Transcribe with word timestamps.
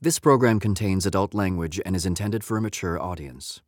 This 0.00 0.20
program 0.20 0.60
contains 0.60 1.06
adult 1.06 1.34
language 1.34 1.80
and 1.84 1.96
is 1.96 2.06
intended 2.06 2.44
for 2.44 2.56
a 2.56 2.62
mature 2.62 3.00
audience. 3.02 3.60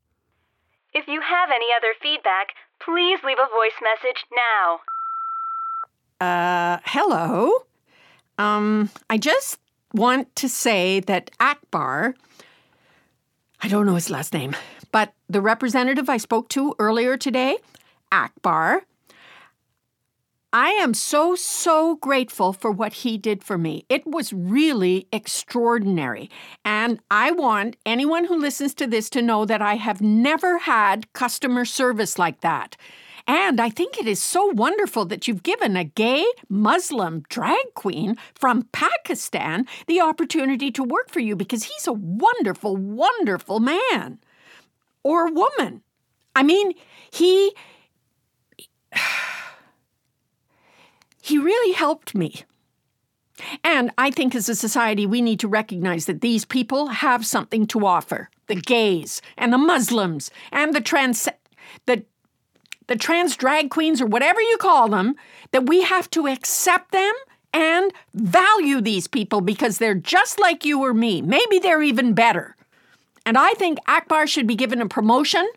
If 0.93 1.09
you 1.09 1.21
have 1.21 1.49
any 1.53 1.67
other 1.77 1.93
feedback, 2.01 2.51
please 2.81 3.19
leave 3.25 3.39
a 3.39 3.49
voice 3.53 3.75
message 3.83 4.25
now. 4.33 4.81
Uh, 6.25 6.79
hello. 6.85 7.53
Um, 8.39 8.91
I 9.09 9.19
just 9.19 9.59
want 9.93 10.35
to 10.37 10.49
say 10.49 11.01
that 11.01 11.33
Akbar, 11.41 12.15
I 13.61 13.67
don't 13.67 13.87
know 13.87 13.97
his 13.97 14.09
last 14.09 14.33
name, 14.33 14.55
but 14.93 15.13
the 15.29 15.41
representative 15.41 16.09
I 16.09 16.17
spoke 16.17 16.49
to 16.51 16.77
earlier 16.79 17.17
today, 17.17 17.59
Akbar, 18.13 18.85
I 20.53 20.71
am 20.71 20.95
so, 20.95 21.37
so 21.37 21.95
grateful 21.97 22.53
for 22.53 22.73
what 22.73 22.93
he 22.93 23.17
did 23.17 23.45
for 23.45 23.57
me. 23.57 23.85
It 23.89 24.05
was 24.05 24.33
really 24.33 25.07
extraordinary. 25.13 26.29
And 26.65 26.99
I 27.09 27.31
want 27.31 27.77
anyone 27.87 28.25
who 28.25 28.37
listens 28.37 28.75
to 28.75 28.89
this 28.89 29.09
to 29.11 29.23
know 29.23 29.45
that 29.45 29.63
I 29.63 29.75
have 29.75 30.01
never 30.01 30.59
had 30.59 31.13
customer 31.13 31.65
service 31.65 32.19
like 32.19 32.41
that. 32.41 32.77
And 33.29 33.61
I 33.61 33.71
think 33.71 33.97
it 33.97 34.09
is 34.09 34.21
so 34.21 34.47
wonderful 34.47 35.05
that 35.05 35.29
you've 35.29 35.45
given 35.45 35.77
a 35.77 35.85
gay 35.85 36.25
Muslim 36.49 37.23
drag 37.29 37.75
queen 37.75 38.17
from 38.35 38.69
Pakistan 38.73 39.69
the 39.87 40.01
opportunity 40.01 40.73
to 40.73 40.83
work 40.83 41.11
for 41.11 41.21
you 41.21 41.37
because 41.37 41.65
he's 41.65 41.87
a 41.87 41.93
wonderful, 41.93 42.77
wonderful 42.77 43.61
man 43.61 44.19
or 45.05 45.31
woman. 45.31 45.83
I 46.35 46.43
mean, 46.43 46.73
he. 47.13 47.53
He 51.21 51.39
really 51.39 51.73
helped 51.73 52.15
me. 52.15 52.45
And 53.65 53.91
I 53.97 54.11
think 54.11 54.35
as 54.35 54.49
a 54.49 54.55
society, 54.55 55.07
we 55.07 55.23
need 55.23 55.41
to 55.41 55.49
recognize 55.49 56.07
that 56.07 56.21
these 56.21 56.45
people 56.45 56.89
have 56.89 57.25
something 57.25 57.67
to 57.69 57.87
offer 57.87 58.29
the 58.47 58.55
gays 58.55 59.23
and 59.37 59.53
the 59.53 59.59
Muslims 59.59 60.31
and 60.53 60.75
the 60.75 60.81
trans. 60.81 61.29
The, 61.87 62.05
the 62.89 62.97
trans 62.97 63.37
drag 63.37 63.71
queens 63.71 64.03
or 64.03 64.07
whatever 64.07 64.41
you 64.41 64.57
call 64.59 64.89
them, 64.89 65.15
that 65.53 65.67
we 65.67 65.83
have 65.83 66.11
to 66.11 66.27
accept 66.27 66.93
them 66.93 67.13
and 67.53 67.93
value 68.15 68.81
these 68.81 69.07
people 69.07 69.41
because 69.41 69.79
they're 69.79 69.95
just 69.95 70.41
like 70.41 70.65
you 70.65 70.81
or 70.83 70.93
me. 70.93 71.23
Maybe 71.23 71.59
they're 71.59 71.83
even 71.83 72.15
better. 72.15 72.57
And 73.25 73.39
I 73.39 73.53
think 73.55 73.79
Akbar 73.87 74.27
should 74.27 74.47
be 74.47 74.57
given 74.57 74.81
a 74.81 74.89
promotion 74.89 75.49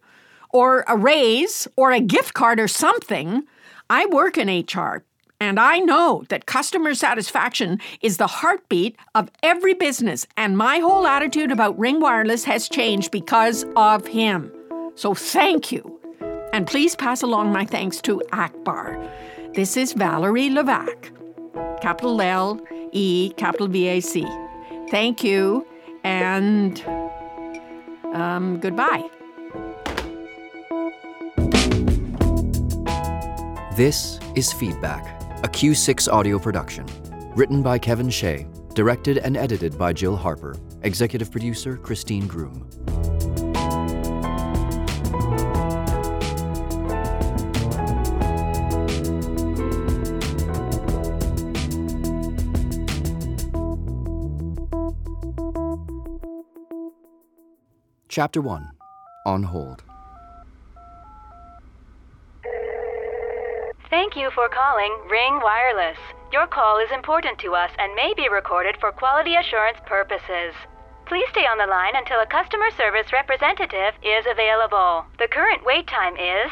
or 0.50 0.84
a 0.88 0.95
raise 0.95 1.67
or 1.75 1.91
a 1.91 2.00
gift 2.00 2.34
card 2.34 2.59
or 2.59 2.67
something. 2.67 3.44
I 3.89 4.06
work 4.06 4.38
in 4.38 4.47
HR. 4.47 5.03
And 5.44 5.59
I 5.59 5.80
know 5.80 6.23
that 6.30 6.45
customer 6.45 6.95
satisfaction 6.95 7.81
is 8.02 8.16
the 8.16 8.27
heartbeat 8.27 8.95
of 9.13 9.30
every 9.44 9.73
business, 9.73 10.25
and 10.38 10.58
my 10.58 10.80
whole 10.80 11.05
attitude 11.05 11.52
about 11.52 11.77
Ring 11.77 12.00
Wireless 12.00 12.45
has 12.45 12.69
changed 12.69 13.11
because 13.11 13.66
of 13.75 14.08
him. 14.08 14.50
So 14.95 15.13
thank 15.13 15.69
you. 15.69 16.00
And 16.53 16.66
please 16.66 16.95
pass 16.95 17.22
along 17.22 17.52
my 17.52 17.66
thanks 17.66 18.00
to 18.03 18.22
Akbar. 18.31 18.97
This 19.53 19.75
is 19.75 19.91
Valerie 19.91 20.50
LeVac, 20.50 21.11
capital 21.81 22.22
L 22.22 22.61
E, 22.94 23.33
capital 23.35 23.67
V 23.67 23.88
A 23.89 24.00
C. 24.00 24.25
Thank 24.89 25.25
you, 25.25 25.67
and 26.05 26.81
um, 28.13 28.61
goodbye. 28.61 29.09
This 33.75 34.19
is 34.35 34.53
Feedback 34.53 35.22
a 35.44 35.47
Cue6 35.49 36.09
audio 36.09 36.39
production. 36.39 36.86
Written 37.36 37.61
by 37.61 37.77
Kevin 37.77 38.09
Shea, 38.09 38.47
directed 38.75 39.17
and 39.17 39.36
edited 39.36 39.77
by 39.77 39.91
Jill 39.91 40.16
Harper, 40.16 40.55
executive 40.83 41.31
producer 41.31 41.75
Christine 41.75 42.27
Groom. 42.27 42.66
Chapter 58.07 58.41
1 58.41 58.69
On 59.25 59.44
Hold. 59.44 59.84
Thank 63.94 64.16
you 64.16 64.31
for 64.31 64.50
calling 64.50 64.92
Ring 65.08 65.40
Wireless. 65.44 66.00
Your 66.31 66.48
call 66.48 66.80
is 66.80 66.90
important 66.92 67.38
to 67.38 67.54
us 67.54 67.70
and 67.78 67.94
may 67.94 68.12
be 68.18 68.28
recorded 68.28 68.76
for 68.80 68.92
quality 68.92 69.36
assurance 69.36 69.78
purposes. 69.86 70.56
Please 71.06 71.28
stay 71.30 71.46
on 71.46 71.59
the 71.59 71.68
line 71.68 71.96
until 71.96 72.20
a 72.20 72.26
customer 72.26 72.72
service 72.76 73.14
representative 73.14 73.94
is 74.02 74.26
available. 74.26 75.06
The 75.20 75.28
current 75.28 75.64
wait 75.64 75.86
time 75.86 76.16
is 76.18 76.52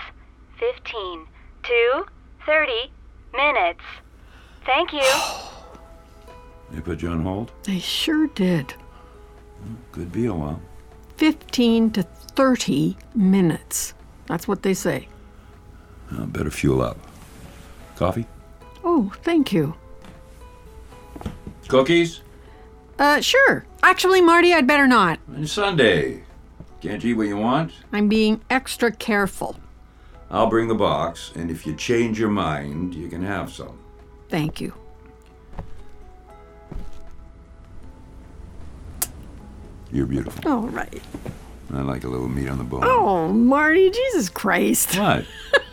15 0.59 1.25
to 1.63 2.05
30 2.45 2.91
minutes. 3.33 3.81
Thank 4.63 4.93
you. 4.93 5.11
They 6.69 6.81
put 6.81 7.01
you 7.01 7.09
on 7.09 7.23
hold? 7.23 7.51
They 7.63 7.79
sure 7.79 8.27
did. 8.27 8.75
Could 9.93 10.11
be 10.11 10.27
a 10.27 10.33
while. 10.35 10.61
15 11.17 11.89
to 11.93 12.03
30 12.03 12.97
minutes. 13.15 13.95
That's 14.27 14.47
what 14.47 14.61
they 14.61 14.75
say. 14.75 15.07
Uh, 16.11 16.27
better 16.27 16.51
fuel 16.51 16.83
up. 16.83 16.99
Coffee? 18.01 18.25
Oh, 18.83 19.13
thank 19.21 19.53
you. 19.53 19.75
Cookies? 21.67 22.21
Uh, 22.97 23.21
sure. 23.21 23.63
Actually, 23.83 24.21
Marty, 24.21 24.55
I'd 24.55 24.65
better 24.65 24.87
not. 24.87 25.19
And 25.27 25.47
Sunday. 25.47 26.23
Can't 26.81 27.03
you 27.03 27.11
eat 27.11 27.13
what 27.13 27.27
you 27.27 27.37
want? 27.37 27.73
I'm 27.93 28.09
being 28.09 28.41
extra 28.49 28.91
careful. 28.91 29.55
I'll 30.31 30.47
bring 30.47 30.67
the 30.67 30.73
box, 30.73 31.31
and 31.35 31.51
if 31.51 31.67
you 31.67 31.75
change 31.75 32.19
your 32.19 32.31
mind, 32.31 32.95
you 32.95 33.07
can 33.07 33.21
have 33.21 33.53
some. 33.53 33.77
Thank 34.29 34.59
you. 34.59 34.73
You're 39.91 40.07
beautiful. 40.07 40.51
All 40.51 40.67
right. 40.69 41.03
I 41.71 41.81
like 41.81 42.03
a 42.03 42.07
little 42.07 42.27
meat 42.29 42.49
on 42.49 42.57
the 42.57 42.63
bone. 42.63 42.81
Oh, 42.83 43.27
Marty, 43.27 43.91
Jesus 43.91 44.27
Christ. 44.27 44.97
What? 44.97 45.23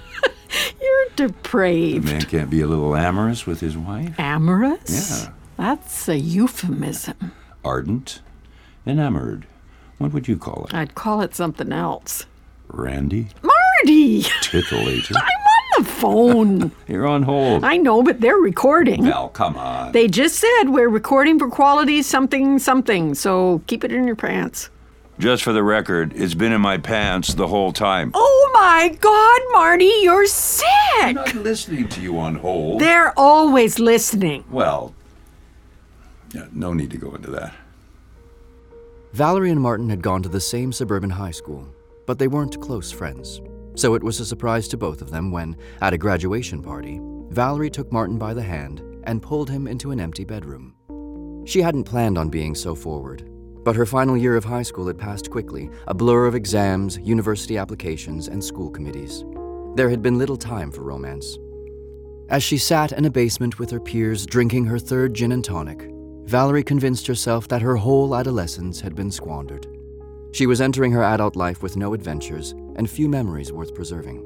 You're 0.98 1.28
depraved. 1.28 2.09
A 2.09 2.12
man 2.12 2.22
can't 2.22 2.50
be 2.50 2.60
a 2.60 2.66
little 2.66 2.94
amorous 2.97 3.47
with 3.47 3.60
his 3.60 3.76
wife? 3.76 4.19
Amorous? 4.19 5.25
Yeah. 5.25 5.32
That's 5.56 6.09
a 6.09 6.16
euphemism. 6.19 7.32
Ardent? 7.64 8.20
Enamored? 8.86 9.47
What 9.98 10.12
would 10.12 10.28
you 10.28 10.37
call 10.37 10.66
it? 10.69 10.75
I'd 10.75 10.94
call 10.94 11.20
it 11.22 11.34
something 11.34 11.72
else. 11.72 12.26
Randy? 12.69 13.28
Marty! 13.42 14.22
Titillator? 14.22 15.12
I'm 15.16 15.22
on 15.22 15.82
the 15.82 15.88
phone. 15.91 16.72
You're 16.88 17.06
on 17.06 17.22
hold. 17.22 17.64
I 17.64 17.76
know, 17.76 18.03
but 18.03 18.20
they're 18.20 18.37
recording. 18.37 19.04
Val, 19.04 19.28
come 19.28 19.56
on. 19.56 19.92
They 19.92 20.06
just 20.08 20.37
said 20.37 20.64
we're 20.70 20.88
recording 20.88 21.38
for 21.38 21.48
quality 21.50 22.03
something 22.03 22.58
something, 22.58 23.14
so 23.14 23.62
keep 23.66 23.84
it 23.84 23.92
in 23.92 24.06
your 24.06 24.16
pants. 24.16 24.70
Just 25.19 25.43
for 25.43 25.53
the 25.53 25.65
record, 25.65 26.12
it's 26.15 26.34
been 26.34 26.53
in 26.53 26.61
my 26.61 26.79
pants 26.79 27.34
the 27.34 27.49
whole 27.49 27.73
time. 27.73 28.12
Oh 28.15 28.51
my 28.55 28.97
God, 29.01 29.41
Marty, 29.51 29.93
you're 30.03 30.27
sick! 30.27 30.65
I'm 31.03 31.17
not 31.17 31.34
listening 31.34 31.89
to 31.89 32.01
you 32.01 32.19
on 32.19 32.37
hold. 32.37 32.81
They're 32.81 33.12
always 33.19 33.81
listening. 33.81 34.45
Well, 34.49 34.95
yeah, 36.33 36.47
no 36.53 36.73
need 36.73 36.93
to 36.93 36.99
go 36.99 37.15
into 37.17 37.31
that. 37.33 37.53
Valerie 39.12 39.51
and 39.51 39.61
Martin 39.61 39.91
had 39.91 40.03
gone 40.03 40.23
to 40.23 40.29
the 40.29 40.41
same 40.41 40.73
suburban 40.73 41.11
high 41.11 41.33
school, 41.33 41.67
but 42.06 42.21
they 42.21 42.29
weren't 42.29 42.61
close 42.61 42.93
friends. 42.93 43.41
So 43.75 43.95
it 43.95 44.03
was 44.03 44.21
a 44.21 44.27
surprise 44.27 44.69
to 44.69 44.77
both 44.77 45.03
of 45.03 45.11
them 45.11 45.33
when, 45.33 45.56
at 45.81 45.93
a 45.93 45.99
graduation 45.99 46.62
party, 46.62 47.00
Valerie 47.31 47.71
took 47.71 47.91
Martin 47.91 48.19
by 48.19 48.35
the 48.35 48.43
hand 48.43 48.83
and 49.05 49.23
pulled 49.23 49.50
him 49.50 49.67
into 49.67 49.91
an 49.91 49.99
empty 49.99 50.25
bedroom. 50.25 50.75
She 51.45 51.61
hadn't 51.61 51.85
planned 51.85 52.19
on 52.19 52.29
being 52.29 52.55
so 52.55 52.75
forward, 52.75 53.29
but 53.69 53.77
her 53.77 53.84
final 53.84 54.17
year 54.17 54.34
of 54.34 54.44
high 54.44 54.62
school 54.62 54.87
had 54.87 54.97
passed 54.97 55.31
quickly, 55.31 55.69
a 55.88 55.93
blur 55.93 56.25
of 56.25 56.35
exams, 56.35 56.99
university 57.00 57.59
applications, 57.59 58.26
and 58.26 58.43
school 58.43 58.70
committees. 58.70 59.26
There 59.75 59.91
had 59.91 60.00
been 60.00 60.17
little 60.17 60.38
time 60.38 60.73
for 60.73 60.81
romance. 60.81 61.37
As 62.31 62.43
she 62.43 62.56
sat 62.56 62.93
in 62.93 63.05
a 63.05 63.11
basement 63.11 63.59
with 63.59 63.69
her 63.69 63.79
peers 63.79 64.25
drinking 64.25 64.65
her 64.65 64.79
third 64.79 65.12
gin 65.12 65.32
and 65.32 65.44
tonic, 65.44 65.87
Valerie 66.25 66.65
convinced 66.65 67.06
herself 67.06 67.47
that 67.49 67.61
her 67.61 67.76
whole 67.76 68.17
adolescence 68.17 68.81
had 68.81 68.94
been 68.94 69.11
squandered. 69.11 69.67
She 70.32 70.47
was 70.47 70.62
entering 70.62 70.93
her 70.93 71.03
adult 71.03 71.37
life 71.37 71.62
with 71.62 71.76
no 71.76 71.93
adventures 71.93 72.53
and 72.76 72.88
few 72.88 73.06
memories 73.06 73.53
worth 73.53 73.75
preserving. 73.75 74.25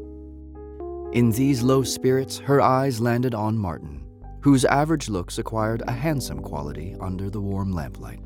In 1.15 1.33
these 1.33 1.65
low 1.65 1.83
spirits, 1.83 2.39
her 2.39 2.61
eyes 2.61 3.01
landed 3.01 3.35
on 3.35 3.59
Martin, 3.59 4.05
whose 4.41 4.65
average 4.65 5.09
looks 5.09 5.39
acquired 5.39 5.83
a 5.89 5.93
handsome 5.93 6.41
quality 6.43 6.95
under 7.01 7.29
the 7.29 7.41
warm 7.41 7.73
lamplight. 7.73 8.21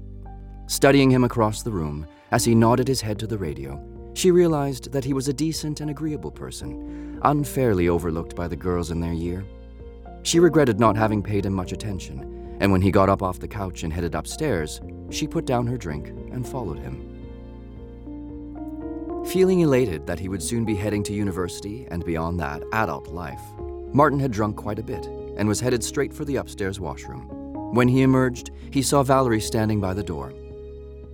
Studying 0.68 1.10
him 1.10 1.22
across 1.22 1.62
the 1.62 1.70
room, 1.70 2.06
as 2.32 2.44
he 2.44 2.54
nodded 2.54 2.88
his 2.88 3.00
head 3.00 3.18
to 3.20 3.26
the 3.26 3.38
radio, 3.38 3.80
she 4.14 4.30
realized 4.32 4.90
that 4.92 5.04
he 5.04 5.12
was 5.12 5.28
a 5.28 5.32
decent 5.32 5.80
and 5.80 5.90
agreeable 5.90 6.30
person, 6.30 7.20
unfairly 7.22 7.88
overlooked 7.88 8.34
by 8.34 8.48
the 8.48 8.56
girls 8.56 8.90
in 8.90 9.00
their 9.00 9.12
year. 9.12 9.44
She 10.22 10.40
regretted 10.40 10.80
not 10.80 10.96
having 10.96 11.22
paid 11.22 11.46
him 11.46 11.52
much 11.52 11.70
attention, 11.70 12.56
and 12.60 12.72
when 12.72 12.82
he 12.82 12.90
got 12.90 13.08
up 13.08 13.22
off 13.22 13.38
the 13.38 13.46
couch 13.46 13.84
and 13.84 13.92
headed 13.92 14.16
upstairs, 14.16 14.80
she 15.10 15.28
put 15.28 15.44
down 15.44 15.68
her 15.68 15.76
drink 15.76 16.08
and 16.08 16.48
followed 16.48 16.78
him. 16.78 17.12
Feeling 19.26 19.60
elated 19.60 20.06
that 20.06 20.18
he 20.18 20.28
would 20.28 20.42
soon 20.42 20.64
be 20.64 20.74
heading 20.74 21.02
to 21.04 21.12
university 21.12 21.86
and 21.90 22.04
beyond 22.04 22.40
that, 22.40 22.62
adult 22.72 23.08
life, 23.08 23.40
Martin 23.92 24.18
had 24.18 24.32
drunk 24.32 24.56
quite 24.56 24.78
a 24.78 24.84
bit 24.84 25.06
and 25.36 25.46
was 25.46 25.60
headed 25.60 25.84
straight 25.84 26.12
for 26.12 26.24
the 26.24 26.36
upstairs 26.36 26.80
washroom. 26.80 27.28
When 27.74 27.88
he 27.88 28.02
emerged, 28.02 28.50
he 28.70 28.82
saw 28.82 29.02
Valerie 29.02 29.40
standing 29.40 29.80
by 29.80 29.94
the 29.94 30.02
door. 30.02 30.32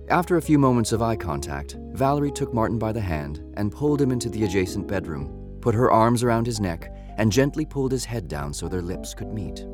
After 0.09 0.35
a 0.35 0.41
few 0.41 0.59
moments 0.59 0.91
of 0.91 1.01
eye 1.01 1.15
contact, 1.15 1.77
Valerie 1.93 2.31
took 2.31 2.53
Martin 2.53 2.77
by 2.77 2.91
the 2.91 2.99
hand 2.99 3.41
and 3.55 3.71
pulled 3.71 4.01
him 4.01 4.11
into 4.11 4.29
the 4.29 4.43
adjacent 4.43 4.85
bedroom, 4.85 5.57
put 5.61 5.73
her 5.73 5.91
arms 5.91 6.23
around 6.23 6.45
his 6.45 6.59
neck, 6.59 6.93
and 7.17 7.31
gently 7.31 7.65
pulled 7.65 7.93
his 7.93 8.03
head 8.03 8.27
down 8.27 8.53
so 8.53 8.67
their 8.67 8.81
lips 8.81 9.13
could 9.13 9.33
meet. 9.33 9.65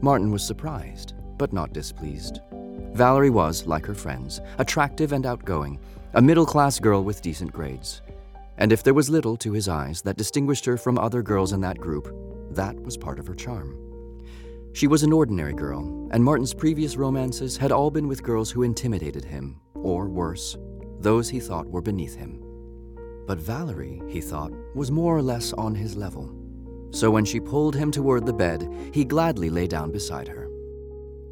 Martin 0.00 0.30
was 0.30 0.46
surprised, 0.46 1.14
but 1.38 1.52
not 1.52 1.72
displeased. 1.72 2.40
Valerie 2.92 3.30
was, 3.30 3.66
like 3.66 3.84
her 3.84 3.94
friends, 3.94 4.40
attractive 4.58 5.12
and 5.12 5.26
outgoing, 5.26 5.80
a 6.14 6.22
middle 6.22 6.46
class 6.46 6.78
girl 6.78 7.02
with 7.02 7.20
decent 7.20 7.52
grades. 7.52 8.02
And 8.58 8.72
if 8.72 8.84
there 8.84 8.94
was 8.94 9.10
little 9.10 9.36
to 9.38 9.52
his 9.52 9.68
eyes 9.68 10.02
that 10.02 10.18
distinguished 10.18 10.64
her 10.66 10.76
from 10.76 10.98
other 10.98 11.22
girls 11.22 11.52
in 11.52 11.60
that 11.62 11.78
group, 11.78 12.14
that 12.52 12.80
was 12.80 12.96
part 12.96 13.18
of 13.18 13.26
her 13.26 13.34
charm. 13.34 13.89
She 14.72 14.86
was 14.86 15.02
an 15.02 15.12
ordinary 15.12 15.52
girl, 15.52 16.08
and 16.12 16.22
Martin's 16.24 16.54
previous 16.54 16.96
romances 16.96 17.56
had 17.56 17.72
all 17.72 17.90
been 17.90 18.08
with 18.08 18.22
girls 18.22 18.50
who 18.50 18.62
intimidated 18.62 19.24
him, 19.24 19.60
or 19.74 20.08
worse, 20.08 20.56
those 21.00 21.28
he 21.28 21.40
thought 21.40 21.66
were 21.66 21.82
beneath 21.82 22.14
him. 22.14 22.42
But 23.26 23.38
Valerie, 23.38 24.00
he 24.08 24.20
thought, 24.20 24.52
was 24.74 24.90
more 24.90 25.16
or 25.16 25.22
less 25.22 25.52
on 25.54 25.74
his 25.74 25.96
level. 25.96 26.34
So 26.92 27.10
when 27.10 27.24
she 27.24 27.40
pulled 27.40 27.74
him 27.74 27.90
toward 27.90 28.26
the 28.26 28.32
bed, 28.32 28.68
he 28.92 29.04
gladly 29.04 29.50
lay 29.50 29.66
down 29.66 29.92
beside 29.92 30.28
her. 30.28 30.48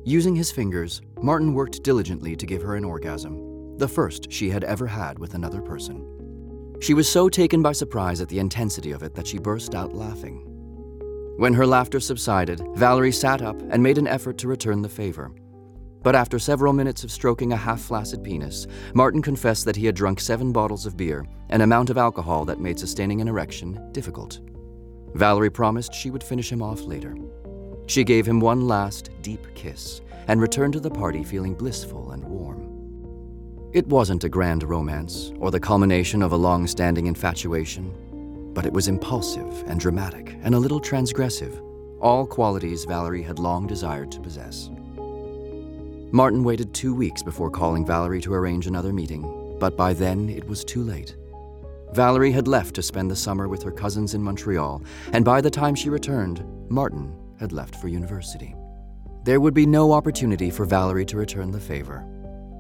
Using 0.05 0.35
his 0.35 0.51
fingers, 0.51 1.01
Martin 1.21 1.55
worked 1.55 1.83
diligently 1.83 2.35
to 2.37 2.47
give 2.47 2.63
her 2.63 2.77
an 2.77 2.85
orgasm, 2.85 3.77
the 3.79 3.89
first 3.89 4.33
she 4.33 4.51
had 4.51 4.65
ever 4.65 4.87
had 4.87 5.19
with 5.19 5.35
another 5.35 5.61
person. 5.61 6.77
She 6.81 6.95
was 6.95 7.09
so 7.09 7.29
taken 7.29 7.63
by 7.63 7.73
surprise 7.73 8.21
at 8.21 8.29
the 8.29 8.39
intensity 8.39 8.93
of 8.93 9.03
it 9.03 9.15
that 9.15 9.27
she 9.27 9.39
burst 9.39 9.75
out 9.75 9.95
laughing. 9.95 10.58
When 11.39 11.55
her 11.55 11.69
laughter 11.69 12.01
subsided, 12.01 12.61
Valerie 12.75 13.13
sat 13.13 13.43
up 13.43 13.63
and 13.71 13.81
made 13.81 13.97
an 13.97 14.09
effort 14.09 14.39
to 14.39 14.49
return 14.49 14.83
the 14.83 14.89
favor. 14.89 15.31
But 16.03 16.17
after 16.17 16.37
several 16.37 16.73
minutes 16.73 17.05
of 17.05 17.13
stroking 17.13 17.53
a 17.53 17.57
half 17.57 17.81
flaccid 17.81 18.25
penis, 18.25 18.67
Martin 18.93 19.23
confessed 19.23 19.65
that 19.65 19.77
he 19.77 19.87
had 19.87 19.95
drunk 19.95 20.19
seven 20.19 20.51
bottles 20.51 20.85
of 20.85 20.97
beer, 20.97 21.25
an 21.51 21.61
amount 21.61 21.91
of 21.91 21.97
alcohol 21.97 22.45
that 22.47 22.59
made 22.59 22.77
sustaining 22.77 23.21
an 23.21 23.29
erection 23.29 23.89
difficult. 23.93 24.41
Valerie 25.15 25.49
promised 25.49 25.95
she 25.95 26.11
would 26.11 26.25
finish 26.25 26.51
him 26.51 26.61
off 26.61 26.81
later. 26.81 27.15
She 27.87 28.03
gave 28.03 28.27
him 28.27 28.41
one 28.41 28.67
last, 28.67 29.11
deep 29.23 29.47
kiss 29.55 30.01
and 30.27 30.41
returned 30.41 30.73
to 30.73 30.81
the 30.81 30.91
party 30.91 31.23
feeling 31.23 31.55
blissful 31.55 32.11
and 32.11 32.25
warm. 32.25 33.71
It 33.73 33.87
wasn't 33.87 34.25
a 34.25 34.29
grand 34.29 34.65
romance 34.65 35.31
or 35.39 35.53
the 35.53 35.61
culmination 35.61 36.21
of 36.21 36.33
a 36.33 36.37
long 36.37 36.67
standing 36.67 37.07
infatuation 37.07 37.95
but 38.59 38.67
it 38.67 38.73
was 38.73 38.89
impulsive 38.89 39.63
and 39.69 39.79
dramatic 39.79 40.37
and 40.43 40.53
a 40.53 40.59
little 40.59 40.81
transgressive, 40.81 41.63
all 42.01 42.27
qualities 42.27 42.85
Valerie 42.87 43.23
had 43.23 43.39
long 43.39 43.69
desired 43.69 44.11
to 44.11 44.19
possess. 44.19 44.69
Martin 46.11 46.43
waited 46.43 46.75
two 46.75 46.93
weeks 46.93 47.23
before 47.23 47.53
calling 47.53 47.87
Valerie 47.87 48.21
to 48.21 48.35
arrange 48.35 48.67
another 48.67 48.93
meeting, 48.93 49.57
but 49.61 49.77
by 49.77 49.93
then 49.93 50.29
it 50.29 50.45
was 50.49 50.65
too 50.65 50.83
late. 50.83 51.15
Valerie 51.93 52.33
had 52.33 52.49
left 52.49 52.75
to 52.75 52.83
spend 52.83 53.09
the 53.09 53.15
summer 53.15 53.47
with 53.47 53.63
her 53.63 53.71
cousins 53.71 54.15
in 54.15 54.25
Montreal, 54.25 54.83
and 55.13 55.25
by 55.25 55.41
the 55.41 55.49
time 55.49 55.77
she 55.77 55.89
returned, 55.89 56.45
Martin 56.69 57.15
had 57.39 57.53
left 57.53 57.77
for 57.77 57.87
university. 57.87 58.57
There 59.23 59.39
would 59.41 59.55
be 59.55 59.67
no 59.67 59.93
opportunity 59.93 60.51
for 60.51 60.65
Valerie 60.65 61.07
to 61.07 61.17
return 61.17 61.53
the 61.53 61.61
favor, 61.61 62.05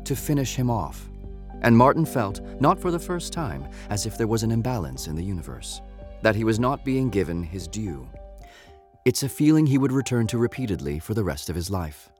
to 0.04 0.14
finish 0.14 0.54
him 0.54 0.70
off. 0.70 1.10
And 1.62 1.76
Martin 1.76 2.04
felt, 2.04 2.40
not 2.60 2.78
for 2.78 2.92
the 2.92 3.00
first 3.00 3.32
time, 3.32 3.66
as 3.90 4.06
if 4.06 4.16
there 4.16 4.28
was 4.28 4.44
an 4.44 4.52
imbalance 4.52 5.08
in 5.08 5.16
the 5.16 5.24
universe 5.24 5.80
that 6.22 6.36
he 6.36 6.44
was 6.44 6.58
not 6.58 6.84
being 6.84 7.10
given 7.10 7.42
his 7.42 7.68
due. 7.68 8.08
It's 9.04 9.22
a 9.22 9.28
feeling 9.28 9.66
he 9.66 9.78
would 9.78 9.92
return 9.92 10.26
to 10.28 10.38
repeatedly 10.38 10.98
for 10.98 11.14
the 11.14 11.24
rest 11.24 11.48
of 11.48 11.56
his 11.56 11.70
life. 11.70 12.10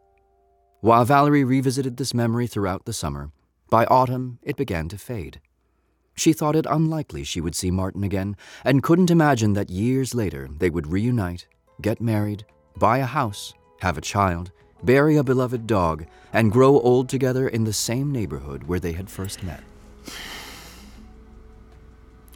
While 0.80 1.04
Valerie 1.04 1.44
revisited 1.44 1.96
this 1.96 2.14
memory 2.14 2.46
throughout 2.46 2.84
the 2.84 2.92
summer, 2.92 3.30
by 3.68 3.84
autumn 3.86 4.38
it 4.42 4.56
began 4.56 4.88
to 4.88 4.98
fade. 4.98 5.40
She 6.14 6.32
thought 6.32 6.56
it 6.56 6.66
unlikely 6.68 7.24
she 7.24 7.40
would 7.40 7.54
see 7.54 7.70
Martin 7.70 8.02
again, 8.02 8.36
and 8.64 8.82
couldn't 8.82 9.10
imagine 9.10 9.52
that 9.52 9.70
years 9.70 10.14
later 10.14 10.48
they 10.58 10.70
would 10.70 10.86
reunite, 10.86 11.46
get 11.80 12.00
married, 12.00 12.44
buy 12.76 12.98
a 12.98 13.06
house, 13.06 13.54
have 13.80 13.98
a 13.98 14.00
child, 14.02 14.50
bury 14.82 15.16
a 15.16 15.24
beloved 15.24 15.66
dog, 15.66 16.06
and 16.32 16.52
grow 16.52 16.80
old 16.80 17.08
together 17.08 17.48
in 17.48 17.64
the 17.64 17.72
same 17.72 18.10
neighborhood 18.10 18.64
where 18.64 18.80
they 18.80 18.92
had 18.92 19.10
first 19.10 19.42
met. 19.42 19.62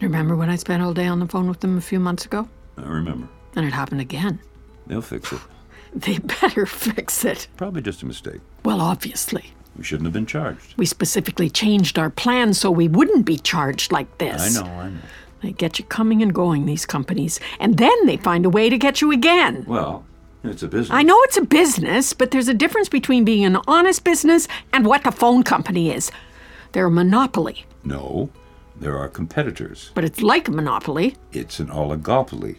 Remember 0.02 0.34
when 0.34 0.50
I 0.50 0.56
spent 0.56 0.82
all 0.82 0.92
day 0.92 1.06
on 1.06 1.20
the 1.20 1.26
phone 1.26 1.48
with 1.48 1.60
them 1.60 1.78
a 1.78 1.80
few 1.80 2.00
months 2.00 2.24
ago? 2.24 2.48
I 2.76 2.82
remember. 2.82 3.28
And 3.54 3.64
it 3.64 3.72
happened 3.72 4.00
again. 4.00 4.40
They'll 4.86 5.00
fix 5.00 5.32
it. 5.32 5.40
They 5.94 6.16
better 6.16 6.64
fix 6.64 7.22
it. 7.22 7.48
Probably 7.58 7.82
just 7.82 8.02
a 8.02 8.06
mistake. 8.06 8.40
Well, 8.64 8.80
obviously. 8.80 9.52
We 9.76 9.84
shouldn't 9.84 10.06
have 10.06 10.14
been 10.14 10.24
charged. 10.24 10.74
We 10.78 10.86
specifically 10.86 11.50
changed 11.50 11.98
our 11.98 12.08
plan 12.08 12.54
so 12.54 12.70
we 12.70 12.88
wouldn't 12.88 13.26
be 13.26 13.36
charged 13.36 13.92
like 13.92 14.16
this. 14.16 14.56
I 14.56 14.62
know, 14.62 14.70
I 14.70 14.88
know. 14.88 14.98
They 15.42 15.52
get 15.52 15.78
you 15.78 15.84
coming 15.84 16.22
and 16.22 16.32
going, 16.34 16.64
these 16.64 16.86
companies, 16.86 17.40
and 17.60 17.76
then 17.76 18.06
they 18.06 18.16
find 18.16 18.46
a 18.46 18.48
way 18.48 18.70
to 18.70 18.78
get 18.78 19.02
you 19.02 19.12
again. 19.12 19.66
Well, 19.68 20.06
it's 20.44 20.62
a 20.62 20.68
business. 20.68 20.96
I 20.96 21.02
know 21.02 21.20
it's 21.24 21.36
a 21.36 21.44
business, 21.44 22.14
but 22.14 22.30
there's 22.30 22.48
a 22.48 22.54
difference 22.54 22.88
between 22.88 23.26
being 23.26 23.44
an 23.44 23.58
honest 23.68 24.02
business 24.02 24.48
and 24.72 24.86
what 24.86 25.04
the 25.04 25.12
phone 25.12 25.42
company 25.42 25.92
is. 25.92 26.10
They're 26.72 26.86
a 26.86 26.90
monopoly. 26.90 27.66
No, 27.84 28.30
there 28.82 28.98
are 28.98 29.08
competitors. 29.08 29.90
But 29.94 30.04
it's 30.04 30.20
like 30.20 30.48
a 30.48 30.52
monopoly. 30.52 31.16
It's 31.32 31.60
an 31.60 31.68
oligopoly. 31.68 32.56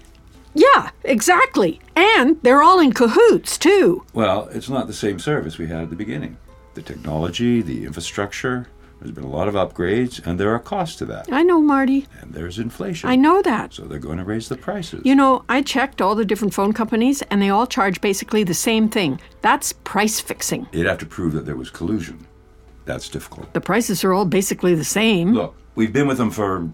Yeah, 0.55 0.91
exactly. 1.03 1.81
And 1.95 2.41
they're 2.43 2.63
all 2.63 2.79
in 2.79 2.93
cahoots, 2.93 3.57
too. 3.57 4.05
Well, 4.13 4.47
it's 4.51 4.69
not 4.69 4.87
the 4.87 4.93
same 4.93 5.19
service 5.19 5.57
we 5.57 5.67
had 5.67 5.81
at 5.81 5.89
the 5.89 5.95
beginning. 5.95 6.37
The 6.75 6.81
technology, 6.81 7.61
the 7.61 7.85
infrastructure, 7.85 8.67
there's 8.99 9.11
been 9.13 9.25
a 9.25 9.29
lot 9.29 9.49
of 9.49 9.55
upgrades, 9.55 10.25
and 10.25 10.39
there 10.39 10.53
are 10.53 10.59
costs 10.59 10.95
to 10.97 11.05
that. 11.05 11.27
I 11.31 11.43
know, 11.43 11.59
Marty. 11.59 12.07
And 12.21 12.33
there's 12.33 12.57
inflation. 12.57 13.09
I 13.09 13.17
know 13.17 13.41
that. 13.41 13.73
So 13.73 13.83
they're 13.83 13.99
going 13.99 14.19
to 14.19 14.23
raise 14.23 14.47
the 14.47 14.55
prices. 14.55 15.01
You 15.03 15.15
know, 15.15 15.43
I 15.49 15.61
checked 15.61 16.01
all 16.01 16.15
the 16.15 16.23
different 16.23 16.53
phone 16.53 16.71
companies, 16.71 17.21
and 17.23 17.41
they 17.41 17.49
all 17.49 17.67
charge 17.67 17.99
basically 17.99 18.45
the 18.45 18.53
same 18.53 18.87
thing. 18.87 19.19
That's 19.41 19.73
price 19.73 20.21
fixing. 20.21 20.67
You'd 20.71 20.85
have 20.85 20.99
to 20.99 21.05
prove 21.05 21.33
that 21.33 21.45
there 21.45 21.57
was 21.57 21.69
collusion. 21.69 22.25
That's 22.85 23.09
difficult. 23.09 23.53
The 23.53 23.61
prices 23.61 24.03
are 24.03 24.13
all 24.13 24.25
basically 24.25 24.75
the 24.75 24.83
same. 24.85 25.33
Look, 25.33 25.55
We've 25.75 25.91
been 25.91 26.07
with 26.07 26.17
them 26.17 26.31
for 26.31 26.69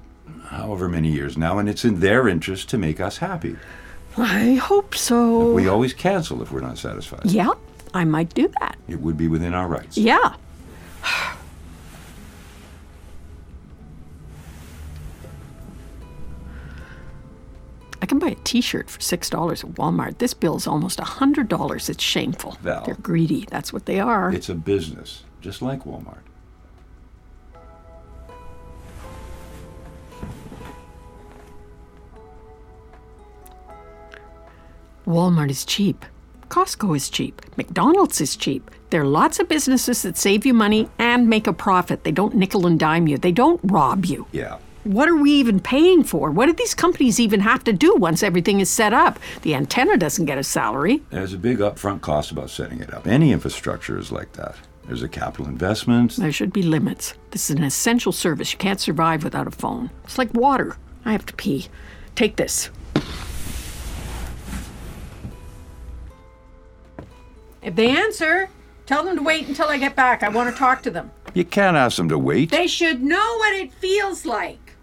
however 0.48 0.89
many 0.89 1.10
years 1.12 1.38
now, 1.38 1.58
and 1.58 1.70
it's 1.70 1.86
in 1.86 2.00
their 2.00 2.27
interest 2.27 2.70
to 2.70 2.77
make 2.77 3.00
us 3.00 3.18
happy. 3.18 3.56
I 4.18 4.56
hope 4.56 4.96
so. 4.96 5.51
We 5.53 5.68
always 5.68 5.94
cancel 5.94 6.41
if 6.41 6.51
we're 6.51 6.60
not 6.62 6.77
satisfied. 6.77 7.25
Yeah, 7.25 7.51
I 7.94 8.03
might 8.03 8.34
do 8.34 8.50
that. 8.60 8.77
It 8.88 9.00
would 9.00 9.18
be 9.18 9.27
within 9.27 9.53
our 9.53 9.68
rights. 9.68 9.98
Yeah. 9.98 10.36
I 18.01 18.06
can 18.06 18.18
buy 18.20 18.29
a 18.29 18.36
T-shirt 18.36 18.89
for 18.89 19.01
six 19.01 19.29
dollars 19.29 19.63
at 19.63 19.72
Walmart. 19.72 20.18
This 20.20 20.34
bill's 20.34 20.68
almost 20.68 21.00
a 21.00 21.03
hundred 21.06 21.48
dollars. 21.50 21.89
It's 21.89 22.03
shameful. 22.03 22.58
Val. 22.62 22.84
They're 22.86 22.96
greedy. 22.96 23.46
That's 23.50 23.72
what 23.74 23.86
they 23.86 24.00
are. 24.00 24.34
It's 24.34 24.50
a 24.50 24.56
business, 24.56 25.24
just 25.41 25.62
like 25.62 25.84
Walmart. 25.84 26.22
Walmart 35.10 35.50
is 35.50 35.66
cheap. 35.66 36.06
Costco 36.50 36.96
is 36.96 37.10
cheap. 37.10 37.42
McDonald's 37.58 38.22
is 38.22 38.36
cheap. 38.36 38.70
There 38.92 39.01
are 39.01 39.08
lots 39.08 39.39
of 39.39 39.50
businesses 39.50 40.04
that 40.04 40.18
save 40.18 40.46
you 40.46 40.54
money 40.54 40.88
and 41.00 41.28
make 41.28 41.48
a 41.48 41.54
profit. 41.54 42.04
They 42.04 42.12
don't 42.12 42.36
nickel 42.36 42.68
and 42.68 42.80
dime 42.80 43.08
you, 43.08 43.18
they 43.18 43.32
don't 43.32 43.60
rob 43.63 44.06
you. 44.06 44.28
Yeah. 44.32 44.60
What 44.84 45.10
are 45.10 45.16
we 45.16 45.32
even 45.32 45.60
paying 45.60 46.04
for? 46.04 46.30
What 46.30 46.46
do 46.46 46.54
these 46.54 46.75
companies 46.75 47.20
even 47.20 47.39
have 47.39 47.63
to 47.63 47.74
do 47.74 47.96
once 47.96 48.22
everything 48.22 48.60
is 48.60 48.70
set 48.70 48.94
up? 48.94 49.18
The 49.42 49.56
antenna 49.56 49.98
doesn't 49.98 50.28
get 50.28 50.38
a 50.38 50.44
salary. 50.44 51.01
There's 51.10 51.34
a 51.34 51.39
big 51.39 51.58
upfront 51.58 52.01
cost 52.01 52.30
about 52.30 52.51
setting 52.51 52.80
it 52.80 52.94
up. 52.94 53.08
Any 53.08 53.32
infrastructure 53.32 53.98
is 53.98 54.12
like 54.12 54.34
that. 54.34 54.56
There's 54.86 55.04
a 55.04 55.10
capital 55.10 55.48
investment. 55.48 56.18
There 56.18 56.32
should 56.32 56.54
be 56.54 56.63
limits. 56.63 57.16
This 57.32 57.50
is 57.50 57.58
an 57.58 57.63
essential 57.63 58.12
service. 58.12 58.51
You 58.51 58.60
can't 58.60 58.80
survive 58.80 59.24
without 59.24 59.48
a 59.48 59.51
phone. 59.51 59.89
It's 60.04 60.20
like 60.20 60.34
water. 60.36 60.78
I 61.04 61.13
have 61.13 61.25
to 61.25 61.34
pee. 61.34 61.68
Take 62.16 62.36
this. 62.36 62.70
If 67.62 67.75
they 67.75 67.89
answer, 67.89 68.50
tell 68.86 69.04
them 69.04 69.18
to 69.18 69.24
wait 69.24 69.48
until 69.48 69.68
I 69.68 69.78
get 69.78 69.96
back. 69.96 70.24
I 70.24 70.30
want 70.30 70.50
to 70.50 70.58
talk 70.58 70.82
to 70.84 70.92
them. 70.92 71.12
You 71.34 71.46
can't 71.46 71.78
ask 71.78 71.98
them 71.98 72.10
to 72.10 72.18
wait. 72.18 72.51
They 72.51 72.68
should 72.68 73.04
know 73.04 73.38
what 73.38 73.54
it 73.54 73.74
feels 73.74 74.25
like. 74.25 74.75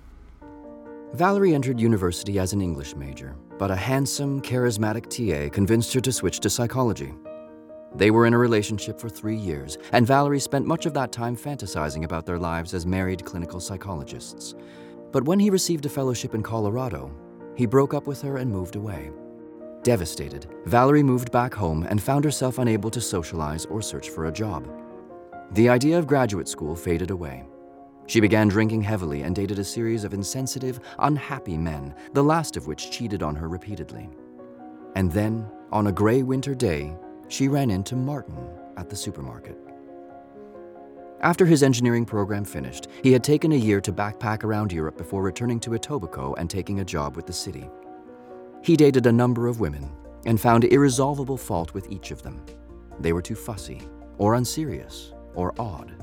Valerie 1.14 1.54
entered 1.54 1.80
university 1.80 2.38
as 2.38 2.52
an 2.52 2.60
English 2.60 2.94
major, 2.94 3.36
but 3.58 3.70
a 3.70 3.76
handsome, 3.76 4.42
charismatic 4.42 5.08
TA 5.08 5.52
convinced 5.52 5.94
her 5.94 6.00
to 6.00 6.12
switch 6.12 6.40
to 6.40 6.50
psychology. 6.50 7.14
They 7.94 8.10
were 8.10 8.26
in 8.26 8.34
a 8.34 8.38
relationship 8.38 9.00
for 9.00 9.08
three 9.08 9.36
years, 9.36 9.78
and 9.92 10.06
Valerie 10.06 10.40
spent 10.40 10.66
much 10.66 10.84
of 10.84 10.92
that 10.92 11.12
time 11.12 11.34
fantasizing 11.34 12.04
about 12.04 12.26
their 12.26 12.38
lives 12.38 12.74
as 12.74 12.84
married 12.84 13.24
clinical 13.24 13.60
psychologists. 13.60 14.54
But 15.12 15.24
when 15.24 15.38
he 15.38 15.48
received 15.48 15.86
a 15.86 15.88
fellowship 15.88 16.34
in 16.34 16.42
Colorado, 16.42 17.10
he 17.56 17.64
broke 17.64 17.94
up 17.94 18.06
with 18.06 18.20
her 18.20 18.36
and 18.36 18.50
moved 18.50 18.76
away. 18.76 19.10
Devastated, 19.86 20.48
Valerie 20.64 21.04
moved 21.04 21.30
back 21.30 21.54
home 21.54 21.86
and 21.88 22.02
found 22.02 22.24
herself 22.24 22.58
unable 22.58 22.90
to 22.90 23.00
socialize 23.00 23.66
or 23.66 23.80
search 23.80 24.10
for 24.10 24.26
a 24.26 24.32
job. 24.32 24.68
The 25.52 25.68
idea 25.68 25.96
of 25.96 26.08
graduate 26.08 26.48
school 26.48 26.74
faded 26.74 27.12
away. 27.12 27.44
She 28.08 28.18
began 28.18 28.48
drinking 28.48 28.82
heavily 28.82 29.22
and 29.22 29.32
dated 29.32 29.60
a 29.60 29.64
series 29.64 30.02
of 30.02 30.12
insensitive, 30.12 30.80
unhappy 30.98 31.56
men, 31.56 31.94
the 32.14 32.24
last 32.24 32.56
of 32.56 32.66
which 32.66 32.90
cheated 32.90 33.22
on 33.22 33.36
her 33.36 33.48
repeatedly. 33.48 34.10
And 34.96 35.12
then, 35.12 35.48
on 35.70 35.86
a 35.86 35.92
gray 35.92 36.24
winter 36.24 36.56
day, 36.56 36.96
she 37.28 37.46
ran 37.46 37.70
into 37.70 37.94
Martin 37.94 38.44
at 38.76 38.90
the 38.90 38.96
supermarket. 38.96 39.56
After 41.20 41.46
his 41.46 41.62
engineering 41.62 42.06
program 42.06 42.44
finished, 42.44 42.88
he 43.04 43.12
had 43.12 43.22
taken 43.22 43.52
a 43.52 43.56
year 43.56 43.80
to 43.82 43.92
backpack 43.92 44.42
around 44.42 44.72
Europe 44.72 44.98
before 44.98 45.22
returning 45.22 45.60
to 45.60 45.70
Etobicoke 45.70 46.34
and 46.38 46.50
taking 46.50 46.80
a 46.80 46.84
job 46.84 47.14
with 47.14 47.26
the 47.28 47.32
city. 47.32 47.70
He 48.66 48.76
dated 48.76 49.06
a 49.06 49.12
number 49.12 49.46
of 49.46 49.60
women 49.60 49.88
and 50.24 50.40
found 50.40 50.64
irresolvable 50.64 51.36
fault 51.36 51.72
with 51.72 51.88
each 51.88 52.10
of 52.10 52.22
them. 52.22 52.44
They 52.98 53.12
were 53.12 53.22
too 53.22 53.36
fussy, 53.36 53.80
or 54.18 54.34
unserious, 54.34 55.12
or 55.36 55.54
odd. 55.56 55.94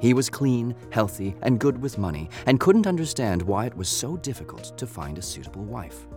He 0.00 0.12
was 0.12 0.28
clean, 0.28 0.74
healthy, 0.90 1.36
and 1.42 1.60
good 1.60 1.80
with 1.80 1.96
money, 1.96 2.30
and 2.46 2.58
couldn't 2.58 2.88
understand 2.88 3.42
why 3.42 3.66
it 3.66 3.76
was 3.76 3.88
so 3.88 4.16
difficult 4.16 4.76
to 4.76 4.88
find 4.88 5.18
a 5.18 5.22
suitable 5.22 5.62
wife. 5.62 6.08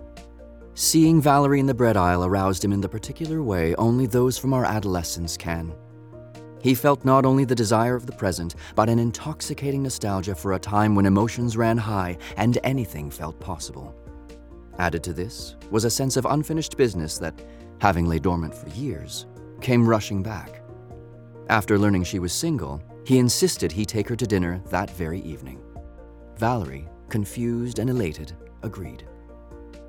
Seeing 0.73 1.21
Valerie 1.21 1.59
in 1.59 1.67
the 1.67 1.75
bread 1.75 1.95
aisle 1.95 2.25
aroused 2.25 2.65
him 2.65 2.73
in 2.73 2.81
the 2.81 2.89
particular 2.89 3.43
way 3.43 3.75
only 3.75 4.07
those 4.07 4.35
from 4.35 4.55
our 4.55 4.65
adolescence 4.65 5.37
can. 5.37 5.75
He 6.59 6.73
felt 6.73 7.05
not 7.05 7.23
only 7.23 7.45
the 7.45 7.53
desire 7.53 7.95
of 7.95 8.07
the 8.07 8.13
present, 8.13 8.55
but 8.73 8.89
an 8.89 8.97
intoxicating 8.97 9.83
nostalgia 9.83 10.33
for 10.33 10.53
a 10.53 10.59
time 10.59 10.95
when 10.95 11.05
emotions 11.05 11.55
ran 11.55 11.77
high 11.77 12.17
and 12.35 12.57
anything 12.63 13.11
felt 13.11 13.39
possible. 13.39 13.95
Added 14.79 15.03
to 15.03 15.13
this 15.13 15.55
was 15.71 15.85
a 15.85 15.89
sense 15.89 16.17
of 16.17 16.25
unfinished 16.25 16.77
business 16.77 17.17
that, 17.17 17.41
having 17.79 18.05
lay 18.05 18.19
dormant 18.19 18.53
for 18.53 18.69
years, 18.69 19.25
came 19.61 19.87
rushing 19.87 20.21
back. 20.21 20.61
After 21.49 21.79
learning 21.79 22.03
she 22.03 22.19
was 22.19 22.33
single, 22.33 22.81
he 23.05 23.17
insisted 23.17 23.71
he 23.71 23.85
take 23.85 24.07
her 24.09 24.15
to 24.15 24.27
dinner 24.27 24.61
that 24.69 24.89
very 24.91 25.21
evening. 25.21 25.61
Valerie, 26.37 26.87
confused 27.09 27.79
and 27.79 27.89
elated, 27.89 28.33
agreed. 28.63 29.07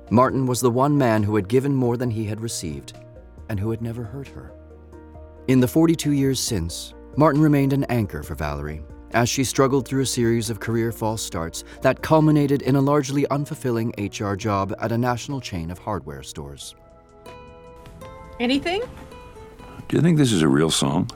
Martin 0.09 0.47
was 0.47 0.61
the 0.61 0.71
one 0.71 0.97
man 0.97 1.21
who 1.21 1.35
had 1.35 1.47
given 1.47 1.73
more 1.75 1.97
than 1.97 2.09
he 2.09 2.25
had 2.25 2.41
received, 2.41 2.93
and 3.49 3.59
who 3.59 3.69
had 3.69 3.81
never 3.81 4.03
hurt 4.03 4.27
her. 4.27 4.53
In 5.47 5.59
the 5.59 5.67
42 5.67 6.13
years 6.13 6.39
since, 6.39 6.93
Martin 7.15 7.41
remained 7.41 7.73
an 7.73 7.83
anchor 7.85 8.23
for 8.23 8.35
Valerie 8.35 8.83
as 9.13 9.29
she 9.29 9.43
struggled 9.43 9.87
through 9.87 10.01
a 10.01 10.05
series 10.05 10.49
of 10.49 10.59
career 10.59 10.91
false 10.91 11.21
starts 11.21 11.63
that 11.81 12.01
culminated 12.01 12.61
in 12.61 12.75
a 12.75 12.81
largely 12.81 13.25
unfulfilling 13.31 13.91
HR 13.97 14.35
job 14.35 14.73
at 14.79 14.91
a 14.91 14.97
national 14.97 15.41
chain 15.41 15.71
of 15.71 15.79
hardware 15.79 16.23
stores. 16.23 16.75
Anything? 18.39 18.81
Do 19.87 19.97
you 19.97 20.01
think 20.01 20.17
this 20.17 20.31
is 20.31 20.41
a 20.41 20.47
real 20.47 20.71
song? 20.71 21.09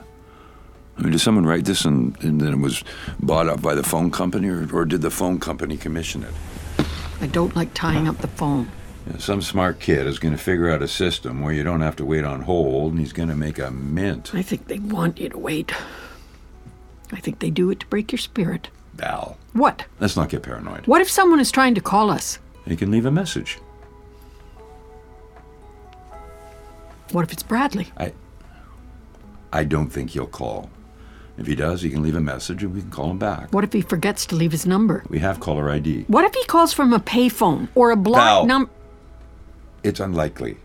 I 0.96 1.02
mean, 1.02 1.12
did 1.12 1.20
someone 1.20 1.46
write 1.46 1.64
this 1.64 1.84
and, 1.84 2.16
and 2.22 2.40
then 2.40 2.52
it 2.52 2.58
was 2.58 2.84
bought 3.20 3.48
up 3.48 3.60
by 3.62 3.74
the 3.74 3.82
phone 3.82 4.10
company, 4.10 4.48
or, 4.48 4.68
or 4.72 4.84
did 4.84 5.02
the 5.02 5.10
phone 5.10 5.40
company 5.40 5.76
commission 5.76 6.22
it? 6.24 6.86
I 7.20 7.26
don't 7.26 7.54
like 7.56 7.72
tying 7.74 8.06
up 8.08 8.18
the 8.18 8.28
phone. 8.28 8.70
Yeah, 9.06 9.18
some 9.18 9.42
smart 9.42 9.80
kid 9.80 10.06
is 10.06 10.18
going 10.18 10.36
to 10.36 10.42
figure 10.42 10.70
out 10.70 10.82
a 10.82 10.88
system 10.88 11.42
where 11.42 11.52
you 11.52 11.62
don't 11.62 11.80
have 11.80 11.96
to 11.96 12.04
wait 12.04 12.24
on 12.24 12.42
hold, 12.42 12.92
and 12.92 13.00
he's 13.00 13.12
going 13.12 13.28
to 13.28 13.34
make 13.34 13.58
a 13.58 13.70
mint. 13.70 14.34
I 14.34 14.42
think 14.42 14.68
they 14.68 14.78
want 14.78 15.18
you 15.18 15.28
to 15.28 15.38
wait. 15.38 15.72
I 17.12 17.20
think 17.20 17.38
they 17.38 17.50
do 17.50 17.70
it 17.70 17.80
to 17.80 17.86
break 17.86 18.10
your 18.12 18.18
spirit. 18.18 18.68
Val, 18.94 19.36
What? 19.52 19.84
let's 20.00 20.16
not 20.16 20.28
get 20.28 20.42
paranoid. 20.42 20.86
What 20.86 21.00
if 21.00 21.10
someone 21.10 21.40
is 21.40 21.50
trying 21.50 21.74
to 21.74 21.80
call 21.80 22.10
us? 22.10 22.38
You 22.66 22.76
can 22.76 22.90
leave 22.90 23.06
a 23.06 23.10
message. 23.10 23.58
What 27.12 27.24
if 27.24 27.32
it's 27.32 27.42
Bradley? 27.42 27.88
I, 27.96 28.12
I 29.52 29.64
don't 29.64 29.90
think 29.90 30.10
he'll 30.10 30.26
call. 30.26 30.70
If 31.36 31.46
he 31.48 31.54
does, 31.56 31.82
he 31.82 31.90
can 31.90 32.02
leave 32.02 32.14
a 32.14 32.20
message 32.20 32.62
and 32.62 32.72
we 32.74 32.80
can 32.80 32.90
call 32.90 33.10
him 33.10 33.18
back. 33.18 33.52
What 33.52 33.64
if 33.64 33.72
he 33.72 33.82
forgets 33.82 34.24
to 34.26 34.36
leave 34.36 34.52
his 34.52 34.66
number? 34.66 35.04
We 35.08 35.18
have 35.18 35.40
caller 35.40 35.68
ID. 35.70 36.04
What 36.06 36.24
if 36.24 36.34
he 36.34 36.44
calls 36.44 36.72
from 36.72 36.92
a 36.92 37.00
payphone 37.00 37.68
or 37.74 37.90
a 37.90 37.96
blocked 37.96 38.46
number? 38.46 38.70
It's 39.82 40.00
unlikely. 40.00 40.56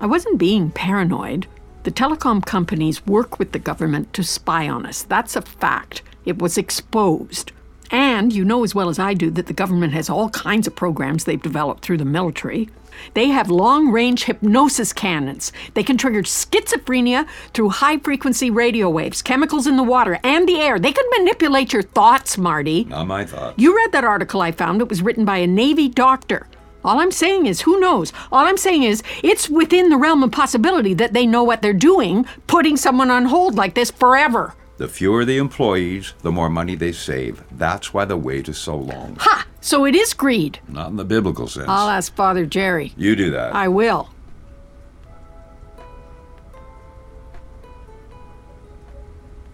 I 0.00 0.06
wasn't 0.06 0.38
being 0.38 0.70
paranoid. 0.70 1.46
The 1.82 1.90
telecom 1.90 2.44
companies 2.44 3.06
work 3.06 3.38
with 3.38 3.52
the 3.52 3.58
government 3.58 4.12
to 4.14 4.22
spy 4.22 4.68
on 4.68 4.86
us. 4.86 5.02
That's 5.02 5.36
a 5.36 5.42
fact. 5.42 6.02
It 6.24 6.38
was 6.38 6.58
exposed. 6.58 7.52
And 7.90 8.32
you 8.32 8.44
know 8.44 8.64
as 8.64 8.74
well 8.74 8.88
as 8.88 8.98
I 8.98 9.14
do 9.14 9.30
that 9.30 9.46
the 9.46 9.52
government 9.52 9.94
has 9.94 10.10
all 10.10 10.28
kinds 10.30 10.66
of 10.66 10.76
programs 10.76 11.24
they've 11.24 11.40
developed 11.40 11.82
through 11.82 11.96
the 11.96 12.04
military. 12.04 12.68
They 13.14 13.28
have 13.28 13.50
long 13.50 13.90
range 13.90 14.24
hypnosis 14.24 14.92
cannons. 14.92 15.52
They 15.74 15.82
can 15.82 15.96
trigger 15.96 16.22
schizophrenia 16.22 17.26
through 17.54 17.70
high 17.70 17.98
frequency 17.98 18.50
radio 18.50 18.90
waves, 18.90 19.22
chemicals 19.22 19.66
in 19.66 19.76
the 19.76 19.82
water, 19.82 20.18
and 20.22 20.48
the 20.48 20.60
air. 20.60 20.78
They 20.78 20.92
can 20.92 21.04
manipulate 21.16 21.72
your 21.72 21.82
thoughts, 21.82 22.36
Marty. 22.36 22.84
Not 22.84 23.06
my 23.06 23.24
thought. 23.24 23.58
You 23.58 23.76
read 23.76 23.92
that 23.92 24.04
article 24.04 24.40
I 24.42 24.52
found. 24.52 24.80
It 24.80 24.88
was 24.88 25.02
written 25.02 25.24
by 25.24 25.38
a 25.38 25.46
Navy 25.46 25.88
doctor. 25.88 26.46
All 26.84 27.00
I'm 27.00 27.10
saying 27.10 27.46
is, 27.46 27.62
who 27.62 27.80
knows? 27.80 28.12
All 28.30 28.46
I'm 28.46 28.56
saying 28.56 28.84
is, 28.84 29.02
it's 29.22 29.48
within 29.50 29.88
the 29.88 29.96
realm 29.96 30.22
of 30.22 30.30
possibility 30.30 30.94
that 30.94 31.12
they 31.12 31.26
know 31.26 31.42
what 31.42 31.60
they're 31.60 31.72
doing, 31.72 32.24
putting 32.46 32.76
someone 32.76 33.10
on 33.10 33.26
hold 33.26 33.56
like 33.56 33.74
this 33.74 33.90
forever. 33.90 34.54
The 34.76 34.86
fewer 34.88 35.24
the 35.24 35.38
employees, 35.38 36.14
the 36.22 36.30
more 36.30 36.48
money 36.48 36.76
they 36.76 36.92
save. 36.92 37.42
That's 37.50 37.92
why 37.92 38.04
the 38.04 38.16
wait 38.16 38.48
is 38.48 38.58
so 38.58 38.76
long. 38.76 39.16
Ha! 39.18 39.44
So 39.60 39.84
it 39.84 39.96
is 39.96 40.14
greed. 40.14 40.60
Not 40.68 40.90
in 40.90 40.96
the 40.96 41.04
biblical 41.04 41.48
sense. 41.48 41.66
I'll 41.68 41.88
ask 41.88 42.14
Father 42.14 42.46
Jerry. 42.46 42.92
you 42.96 43.16
do 43.16 43.32
that. 43.32 43.56
I 43.56 43.66
will. 43.66 44.08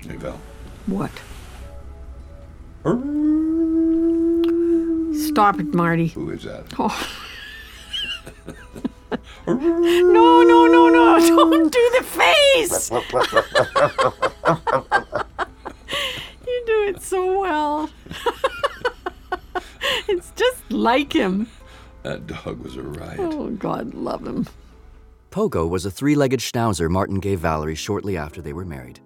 Hey, 0.06 0.16
Val. 0.16 0.38
What? 0.86 1.10
Stop 5.34 5.58
it, 5.58 5.74
Marty. 5.74 6.06
Who 6.06 6.30
is 6.30 6.44
that? 6.44 6.64
Oh. 6.78 7.18
No, 9.48 10.42
no, 10.44 10.66
no, 10.68 10.88
no. 10.88 11.18
Don't 11.50 11.72
do 11.72 11.90
the 11.98 12.04
face. 12.04 12.88
you 16.46 16.62
do 16.66 16.84
it 16.84 17.02
so 17.02 17.40
well. 17.40 17.90
it's 20.08 20.30
just 20.36 20.70
like 20.70 21.12
him. 21.12 21.48
That 22.04 22.28
dog 22.28 22.60
was 22.60 22.76
a 22.76 22.82
riot. 22.82 23.18
Oh, 23.18 23.50
God 23.50 23.92
love 23.92 24.24
him. 24.24 24.46
Pogo 25.32 25.68
was 25.68 25.84
a 25.84 25.90
three 25.90 26.14
legged 26.14 26.38
schnauzer 26.38 26.88
Martin 26.88 27.18
gave 27.18 27.40
Valerie 27.40 27.74
shortly 27.74 28.16
after 28.16 28.40
they 28.40 28.52
were 28.52 28.64
married. 28.64 29.00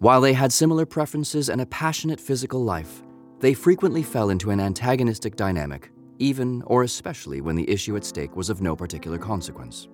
While 0.00 0.20
they 0.20 0.32
had 0.32 0.52
similar 0.52 0.84
preferences 0.84 1.48
and 1.48 1.60
a 1.60 1.66
passionate 1.66 2.20
physical 2.20 2.64
life, 2.64 3.04
they 3.40 3.54
frequently 3.54 4.02
fell 4.02 4.30
into 4.30 4.50
an 4.50 4.60
antagonistic 4.60 5.34
dynamic, 5.34 5.90
even 6.18 6.62
or 6.66 6.82
especially 6.82 7.40
when 7.40 7.56
the 7.56 7.68
issue 7.68 7.96
at 7.96 8.04
stake 8.04 8.36
was 8.36 8.50
of 8.50 8.60
no 8.60 8.76
particular 8.76 9.18
consequence. 9.18 9.88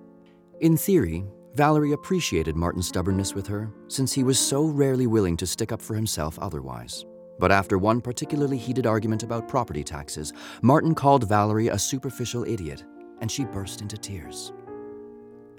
In 0.59 0.75
theory, 0.75 1.25
Valerie 1.55 1.93
appreciated 1.93 2.55
Martin's 2.55 2.87
stubbornness 2.87 3.33
with 3.33 3.47
her, 3.47 3.73
since 3.87 4.13
he 4.13 4.23
was 4.23 4.37
so 4.37 4.65
rarely 4.65 5.07
willing 5.07 5.37
to 5.37 5.47
stick 5.47 5.71
up 5.71 5.81
for 5.81 5.95
himself 5.95 6.37
otherwise. 6.39 7.05
But 7.39 7.51
after 7.51 7.77
one 7.77 8.01
particularly 8.01 8.57
heated 8.57 8.85
argument 8.85 9.23
about 9.23 9.47
property 9.47 9.83
taxes, 9.83 10.33
Martin 10.61 10.93
called 10.93 11.27
Valerie 11.29 11.69
a 11.69 11.79
superficial 11.79 12.43
idiot, 12.43 12.83
and 13.21 13.31
she 13.31 13.45
burst 13.45 13.81
into 13.81 13.97
tears. 13.97 14.53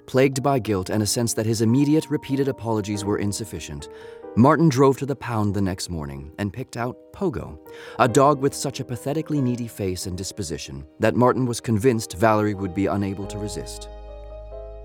Plagued 0.07 0.42
by 0.42 0.59
guilt 0.59 0.88
and 0.88 1.02
a 1.02 1.07
sense 1.07 1.35
that 1.35 1.47
his 1.47 1.61
immediate, 1.61 2.11
repeated 2.11 2.49
apologies 2.49 3.04
were 3.04 3.18
insufficient, 3.18 3.88
Martin 4.37 4.68
drove 4.68 4.97
to 4.99 5.06
the 5.06 5.16
pound 5.16 5.54
the 5.54 5.61
next 5.61 5.90
morning 5.90 6.30
and 6.38 6.52
picked 6.52 6.76
out 6.76 6.97
Pogo, 7.12 7.58
a 7.99 8.06
dog 8.06 8.40
with 8.40 8.54
such 8.54 8.78
a 8.78 8.85
pathetically 8.85 9.40
needy 9.40 9.66
face 9.66 10.06
and 10.06 10.16
disposition 10.16 10.87
that 11.00 11.16
Martin 11.16 11.44
was 11.44 11.61
convinced 11.61 12.16
Valerie 12.16 12.54
would 12.54 12.75
be 12.75 12.87
unable 12.87 13.26
to 13.26 13.38
resist. 13.38 13.88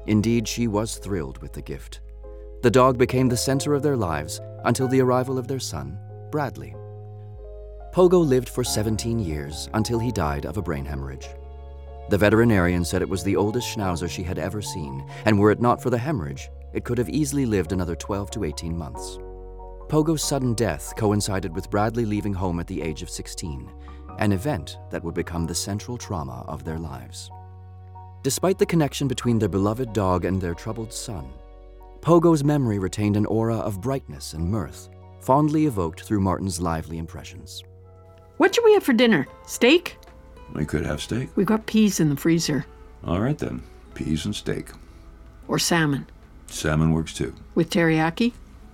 Indeed, 0.07 0.47
she 0.47 0.67
was 0.67 0.97
thrilled 0.97 1.39
with 1.39 1.53
the 1.53 1.61
gift. 1.61 2.01
The 2.63 2.71
dog 2.71 2.97
became 2.97 3.29
the 3.29 3.37
center 3.37 3.73
of 3.73 3.83
their 3.83 3.97
lives 3.97 4.41
until 4.65 4.87
the 4.87 5.01
arrival 5.01 5.37
of 5.37 5.47
their 5.47 5.59
son, 5.59 5.99
Bradley. 6.31 6.75
Pogo 7.93 8.25
lived 8.25 8.49
for 8.49 8.63
17 8.63 9.19
years 9.19 9.69
until 9.75 9.99
he 9.99 10.11
died 10.11 10.45
of 10.45 10.57
a 10.57 10.63
brain 10.63 10.85
hemorrhage. 10.85 11.27
The 12.09 12.17
veterinarian 12.17 12.83
said 12.83 13.01
it 13.01 13.09
was 13.09 13.23
the 13.23 13.35
oldest 13.35 13.67
schnauzer 13.67 14.09
she 14.09 14.23
had 14.23 14.39
ever 14.39 14.61
seen, 14.61 15.07
and 15.25 15.37
were 15.37 15.51
it 15.51 15.61
not 15.61 15.81
for 15.81 15.89
the 15.89 15.97
hemorrhage, 15.97 16.49
it 16.73 16.83
could 16.85 16.97
have 16.97 17.09
easily 17.09 17.45
lived 17.45 17.71
another 17.71 17.95
12 17.95 18.31
to 18.31 18.43
18 18.45 18.75
months. 18.75 19.19
Pogo's 19.89 20.23
sudden 20.23 20.53
death 20.53 20.93
coincided 20.97 21.53
with 21.53 21.69
Bradley 21.69 22.05
leaving 22.05 22.33
home 22.33 22.59
at 22.59 22.67
the 22.67 22.81
age 22.81 23.01
of 23.01 23.09
16. 23.09 23.69
an 24.19 24.31
event 24.31 24.77
that 24.91 25.03
would 25.03 25.15
become 25.15 25.45
the 25.47 25.55
central 25.55 25.97
trauma 25.97 26.45
of 26.47 26.63
their 26.63 26.77
lives. 26.77 27.31
Despite 28.21 28.57
the 28.59 28.65
connection 28.65 29.07
between 29.07 29.39
their 29.39 29.49
beloved 29.49 29.91
dog 29.91 30.25
and 30.25 30.39
their 30.39 30.53
troubled 30.53 30.93
son, 30.93 31.27
Pogo's 32.01 32.43
memory 32.43 32.79
retained 32.79 33.17
an 33.17 33.25
aura 33.25 33.57
of 33.57 33.81
brightness 33.81 34.33
and 34.33 34.49
mirth, 34.49 34.89
fondly 35.19 35.65
evoked 35.65 36.03
through 36.03 36.19
Martin's 36.19 36.61
lively 36.61 36.97
impressions. 36.97 37.63
What 38.37 38.53
should 38.53 38.65
we 38.65 38.73
have 38.73 38.83
for 38.83 38.93
dinner? 38.93 39.27
Steak? 39.45 39.97
We 40.53 40.65
could 40.65 40.85
have 40.85 41.01
steak. 41.01 41.29
We 41.35 41.45
got 41.45 41.65
peas 41.65 41.99
in 41.99 42.09
the 42.09 42.15
freezer. 42.15 42.65
All 43.05 43.19
right 43.19 43.37
then. 43.37 43.63
Peas 43.95 44.25
and 44.25 44.35
steak. 44.35 44.69
Or 45.47 45.57
salmon. 45.59 46.07
Salmon 46.47 46.91
works 46.91 47.13
too. 47.13 47.33
With 47.55 47.69
teriyaki? 47.69 48.33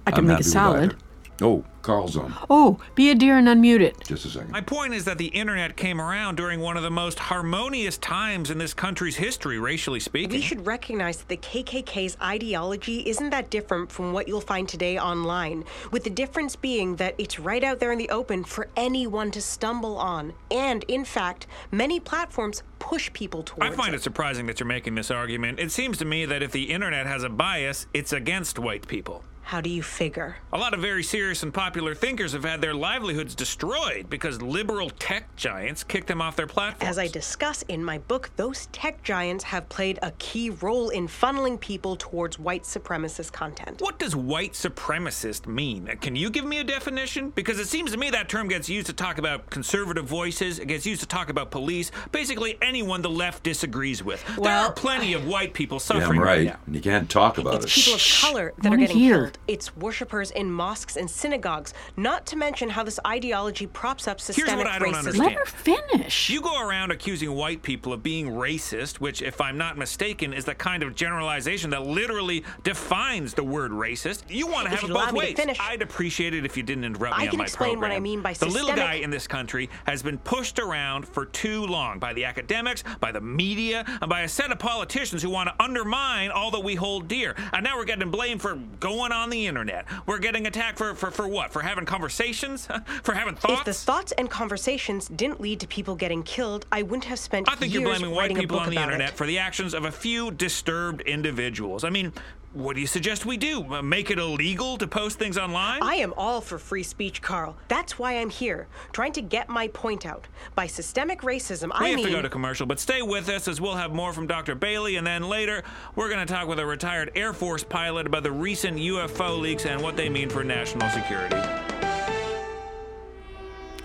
I 0.10 0.12
can 0.12 0.20
I'm 0.22 0.28
make 0.28 0.38
happy 0.38 0.48
a 0.48 0.52
salad. 0.52 0.96
Oh, 1.42 1.64
Carl's 1.84 2.18
on. 2.18 2.34
Oh, 2.50 2.80
be 2.96 3.12
a 3.12 3.16
dear 3.16 3.38
and 3.38 3.48
unmute 3.48 3.80
it. 3.80 3.96
Just 4.06 4.26
a 4.26 4.30
second. 4.30 4.52
My 4.52 4.60
point 4.60 4.94
is 4.94 5.06
that 5.06 5.18
the 5.18 5.28
internet 5.28 5.78
came 5.78 6.02
around 6.02 6.36
during 6.36 6.60
one 6.60 6.76
of 6.76 6.84
the 6.84 6.90
most 6.90 7.18
harmonious 7.18 7.98
times 7.98 8.52
in 8.52 8.58
this 8.58 8.74
country's 8.74 9.16
history, 9.16 9.58
racially 9.58 10.02
speaking. 10.02 10.32
We 10.32 10.42
should 10.42 10.66
recognize 10.66 11.18
that 11.18 11.30
the 11.30 11.38
KKK's 11.38 12.18
ideology 12.22 13.08
isn't 13.08 13.30
that 13.30 13.50
different 13.50 13.90
from 13.90 14.12
what 14.12 14.28
you'll 14.28 14.42
find 14.42 14.68
today 14.68 15.00
online, 15.00 15.64
with 15.92 16.04
the 16.04 16.10
difference 16.10 16.58
being 16.58 16.98
that 16.98 17.16
it's 17.18 17.40
right 17.40 17.64
out 17.64 17.80
there 17.80 17.94
in 17.94 18.00
the 18.00 18.10
open 18.10 18.44
for 18.44 18.68
anyone 18.76 19.32
to 19.32 19.42
stumble 19.42 19.98
on. 19.98 20.34
And, 20.52 20.84
in 20.90 21.06
fact, 21.06 21.48
many 21.72 22.02
platforms 22.02 22.64
push 22.80 23.14
people 23.14 23.44
towards 23.44 23.74
I 23.74 23.78
find 23.78 23.96
it 23.96 24.02
surprising 24.02 24.48
that 24.48 24.60
you're 24.60 24.68
making 24.68 24.96
this 24.96 25.12
argument. 25.12 25.60
It 25.60 25.72
seems 25.72 25.98
to 26.00 26.06
me 26.06 26.26
that 26.26 26.44
if 26.44 26.52
the 26.52 26.72
internet 26.72 27.06
has 27.06 27.24
a 27.24 27.30
bias, 27.30 27.88
it's 27.94 28.12
against 28.12 28.60
white 28.60 28.88
people. 28.88 29.24
How 29.50 29.62
do 29.62 29.70
you 29.72 29.82
figure? 29.82 30.36
A 30.54 30.60
lot 30.60 30.76
of 30.76 30.80
very 30.80 31.02
serious 31.02 31.42
and 31.42 31.52
popular 31.52 31.96
thinkers 31.96 32.34
have 32.34 32.44
had 32.44 32.62
their 32.62 32.76
livelihoods 32.76 33.34
destroyed 33.34 34.08
because 34.08 34.44
liberal 34.44 34.92
tech 34.92 35.36
giants 35.38 35.84
kicked 35.84 36.06
them 36.06 36.22
off 36.22 36.36
their 36.36 36.46
platforms. 36.46 36.88
As 36.88 37.00
I 37.00 37.08
discuss 37.08 37.64
in 37.64 37.84
my 37.84 37.98
book, 37.98 38.30
those 38.36 38.68
tech 38.68 39.02
giants 39.02 39.44
have 39.46 39.68
played 39.68 39.98
a 40.04 40.12
key 40.20 40.52
role 40.52 40.90
in 40.90 41.08
funneling 41.08 41.60
people 41.60 41.96
towards 41.96 42.38
white 42.38 42.62
supremacist 42.62 43.32
content. 43.32 43.82
What 43.82 43.98
does 43.98 44.16
white 44.16 44.54
supremacist 44.54 45.48
mean? 45.48 45.88
Can 46.00 46.16
you 46.16 46.30
give 46.30 46.46
me 46.46 46.60
a 46.60 46.64
definition? 46.64 47.32
Because 47.32 47.58
it 47.58 47.68
seems 47.68 47.92
to 47.92 47.98
me 47.98 48.12
that 48.12 48.30
term 48.30 48.50
gets 48.50 48.70
used 48.70 48.86
to 48.86 48.94
talk 48.94 49.18
about 49.18 49.50
conservative 49.50 50.06
voices, 50.06 50.60
it 50.60 50.68
gets 50.68 50.86
used 50.86 51.02
to 51.02 51.08
talk 51.08 51.32
about 51.32 51.50
police, 51.50 51.90
basically 52.12 52.60
anyone 52.62 53.02
the 53.02 53.10
left 53.10 53.42
disagrees 53.42 54.04
with. 54.04 54.24
there 54.40 54.56
are 54.56 54.72
plenty 54.74 55.14
of 55.14 55.26
white 55.26 55.56
people 55.56 55.78
Yeah, 55.78 55.80
suffering 56.02 56.20
I'm 56.20 56.24
right. 56.28 56.46
now. 56.46 56.58
And 56.68 56.76
you 56.76 56.82
can't 56.84 57.10
talk 57.10 57.40
about 57.40 57.64
It's 57.64 57.76
it. 57.76 57.82
people 57.82 57.96
of 57.96 58.02
color 58.22 58.54
that 58.60 58.68
are 58.68 58.70
wanna 58.70 58.82
getting 58.84 58.98
hear. 58.98 59.18
killed. 59.24 59.39
It's 59.48 59.76
worshippers 59.76 60.30
in 60.30 60.52
mosques 60.52 60.96
and 60.96 61.10
synagogues, 61.10 61.74
not 61.98 62.26
to 62.28 62.36
mention 62.36 62.70
how 62.70 62.84
this 62.84 63.00
ideology 63.08 63.66
props 63.66 64.08
up 64.08 64.22
systemic 64.22 64.52
Here's 64.52 64.58
what 64.64 64.68
I 64.68 64.78
don't 64.78 64.94
racism. 64.94 64.98
understand. 65.00 65.26
Let 65.26 65.34
her 65.34 65.46
finish. 65.46 66.30
You 66.30 66.42
go 66.42 66.62
around 66.62 66.92
accusing 66.92 67.32
white 67.34 67.64
people 67.64 67.92
of 67.92 68.04
being 68.04 68.28
racist, 68.30 68.98
which, 69.00 69.24
if 69.24 69.42
I'm 69.42 69.58
not 69.58 69.76
mistaken, 69.76 70.34
is 70.34 70.46
the 70.46 70.54
kind 70.54 70.84
of 70.84 70.94
generalization 70.94 71.72
that 71.72 71.82
literally 71.88 72.44
defines 72.64 73.34
the 73.34 73.44
word 73.44 73.72
racist. 73.72 74.24
You 74.30 74.46
want 74.46 74.68
to 74.68 74.74
If 74.74 74.82
have 74.82 74.90
it 74.92 74.94
both 74.94 75.12
ways. 75.14 75.36
finish. 75.36 75.58
I'd 75.60 75.82
appreciate 75.82 76.36
it 76.36 76.46
if 76.46 76.56
you 76.56 76.62
didn't 76.62 76.84
interrupt 76.84 77.18
me 77.18 77.24
I 77.24 77.26
on 77.26 77.30
can 77.32 77.38
my 77.40 77.46
explain 77.46 77.80
what 77.80 77.92
I 77.92 78.00
mean 78.00 78.22
by 78.22 78.34
systemic. 78.34 78.54
the 78.54 78.60
little 78.60 78.76
guy 78.76 78.94
in 78.96 79.10
this 79.10 79.26
country 79.26 79.68
has 79.86 80.04
been 80.04 80.20
pushed 80.20 80.60
around 80.60 81.08
for 81.08 81.26
too 81.26 81.66
long 81.66 81.98
by 81.98 82.14
the 82.14 82.24
academics, 82.26 82.84
by 83.00 83.12
the 83.12 83.22
media, 83.22 83.84
and 84.02 84.10
by 84.10 84.22
a 84.22 84.28
set 84.28 84.52
of 84.52 84.60
politicians 84.60 85.24
who 85.24 85.32
want 85.32 85.50
to 85.50 85.64
undermine 85.64 86.30
all 86.30 86.52
that 86.52 86.64
we 86.64 86.76
hold 86.76 87.08
dear. 87.08 87.36
And 87.52 87.64
now 87.64 87.78
we're 87.78 87.86
getting 87.86 88.12
blamed 88.12 88.42
for 88.44 88.56
going 88.80 89.12
on 89.12 89.29
the 89.30 89.48
internet. 89.48 89.86
We're 90.06 90.20
getting 90.20 90.48
attacked 90.48 90.78
for 90.78 90.96
for, 90.96 91.12
for 91.12 91.28
what? 91.28 91.52
For 91.52 91.62
having 91.62 91.86
conversations? 91.86 92.68
for 93.04 93.14
having 93.14 93.36
thoughts? 93.36 93.60
If 93.60 93.66
the 93.66 93.74
thoughts 93.74 94.12
and 94.14 94.30
conversations 94.30 95.08
didn't 95.10 95.42
lead 95.42 95.60
to 95.62 95.68
people 95.68 95.96
getting 95.96 96.24
killed, 96.24 96.66
I 96.72 96.84
wouldn't 96.84 97.06
have 97.06 97.20
spent 97.20 97.50
I 97.50 97.56
think 97.56 97.74
years 97.74 97.84
you're 97.84 97.92
blaming 97.92 98.16
white 98.16 98.36
people 98.36 98.60
on 98.60 98.70
the 98.70 98.82
internet 98.82 99.10
it. 99.10 99.16
for 99.16 99.26
the 99.26 99.40
actions 99.40 99.74
of 99.74 99.86
a 99.86 99.92
few 99.92 100.32
disturbed 100.32 101.02
individuals. 101.02 101.84
I 101.84 101.90
mean, 101.90 102.14
what 102.54 102.76
do 102.76 102.82
you 102.82 102.88
suggest 102.88 103.26
we 103.26 103.38
do? 103.38 103.64
Uh, 103.74 103.82
Make 103.82 104.10
it 104.10 104.18
illegal 104.18 104.78
to 104.78 104.88
post 104.88 105.20
things 105.20 105.38
online? 105.38 105.84
I 105.84 105.96
am 105.96 106.14
all 106.18 106.42
for 106.42 106.58
free 106.58 106.84
speech, 106.84 107.22
Carl. 107.22 107.56
That's 107.68 108.00
why 108.00 108.14
I'm 108.14 108.30
here, 108.30 108.68
trying 108.92 109.14
to 109.14 109.22
get 109.22 109.50
my 109.50 109.68
point 109.68 110.06
out. 110.06 110.28
By 110.56 110.66
systemic 110.68 111.22
racism, 111.22 111.70
we 111.80 111.86
I 111.86 111.90
have 111.90 112.02
to 112.02 112.10
go 112.10 112.22
to 112.22 112.30
commercial, 112.30 112.66
but 112.66 112.80
stay 112.80 113.02
with 113.02 113.30
us 113.30 113.48
as 113.48 113.62
we'll 113.62 113.76
have 113.76 113.94
more 113.94 114.14
from 114.14 114.26
Dr. 114.26 114.56
Bailey, 114.56 114.96
and 114.96 115.06
then 115.06 115.24
later 115.24 115.64
we're 115.96 116.10
going 116.10 116.26
to 116.26 116.32
talk 116.32 116.48
with 116.48 116.60
a 116.60 116.66
retired 116.66 117.12
Air 117.16 117.34
Force 117.34 117.64
pilot 117.64 118.08
about 118.08 118.24
the 118.24 118.32
recent 118.32 118.78
UFO 118.78 119.40
leaks 119.40 119.66
and 119.66 119.82
what 119.82 119.96
they 119.96 120.10
mean 120.10 120.30
for 120.30 120.44
national 120.44 120.90
security. 120.90 121.36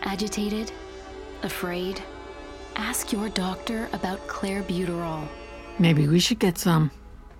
Agitated? 0.03 0.73
Afraid? 1.43 2.03
Ask 2.77 3.13
your 3.13 3.29
doctor 3.29 3.89
about 3.93 4.27
clairbuterol. 4.27 5.29
Maybe 5.79 6.09
we 6.09 6.19
should 6.19 6.39
get 6.39 6.57
some 6.59 6.91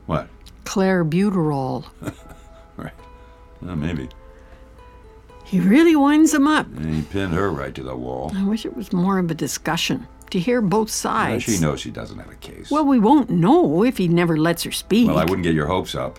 What? 0.07 0.29
clairbuterol. 0.65 1.85
Right. 2.77 2.93
Uh, 3.65 3.77
maybe. 3.77 4.09
He 5.45 5.61
really 5.61 5.95
winds 5.95 6.33
them 6.33 6.49
up. 6.49 6.67
And 6.77 6.93
he 6.93 7.03
pinned 7.03 7.33
her 7.35 7.53
right 7.53 7.73
to 7.75 7.85
the 7.85 7.95
wall. 7.95 8.33
I 8.35 8.43
wish 8.45 8.67
it 8.67 8.77
was 8.77 8.93
more 8.93 9.19
of 9.19 9.31
a 9.31 9.35
discussion 9.35 10.09
to 10.31 10.41
hear 10.41 10.61
both 10.61 10.91
sides. 10.91 11.45
she 11.45 11.61
knows 11.61 11.81
she 11.81 11.93
doesn't 11.93 12.19
have 12.19 12.31
a 12.31 12.35
case. 12.35 12.71
Well, 12.73 12.85
we 12.85 12.99
won't 12.99 13.31
know 13.31 13.85
if 13.85 13.99
he 13.99 14.09
never 14.09 14.37
lets 14.37 14.65
her 14.65 14.73
speak. 14.73 15.07
Well, 15.07 15.19
I 15.19 15.25
wouldn't 15.25 15.45
get 15.45 15.55
your 15.55 15.69
hopes 15.69 15.95
up. 15.95 16.19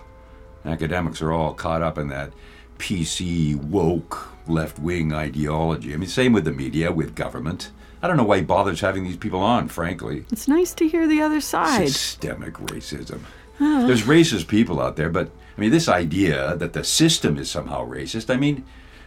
Academics 0.64 1.20
are 1.20 1.32
all 1.32 1.52
caught 1.52 1.82
up 1.82 1.98
in 1.98 2.08
that 2.08 2.32
PC, 2.78 3.54
woke, 3.56 4.30
left 4.48 4.78
wing 4.78 5.12
ideology. 5.12 5.92
I 5.92 5.98
mean, 5.98 6.08
same 6.08 6.32
with 6.32 6.44
the 6.46 6.52
media, 6.52 6.90
with 6.90 7.14
government. 7.14 7.70
I 8.02 8.06
don't 8.08 8.16
know 8.16 8.24
why 8.24 8.38
he 8.38 8.42
bothers 8.44 8.80
having 8.80 9.04
these 9.04 9.16
people 9.18 9.40
on, 9.40 9.68
frankly. 9.68 10.24
It's 10.32 10.48
nice 10.48 10.72
to 10.74 10.88
hear 10.88 11.06
the 11.06 11.20
other 11.20 11.40
side. 11.42 11.88
Systemic 11.88 12.54
racism. 12.54 13.20
There's 13.58 14.02
racist 14.02 14.48
people 14.48 14.80
out 14.80 14.96
there, 14.96 15.08
but 15.10 15.30
I 15.56 15.60
mean, 15.60 15.70
this 15.70 15.88
idea 15.88 16.56
that 16.56 16.72
the 16.74 16.84
system 16.84 17.38
is 17.38 17.50
somehow 17.50 17.86
racist, 17.88 18.32
I 18.32 18.36
mean, 18.36 18.64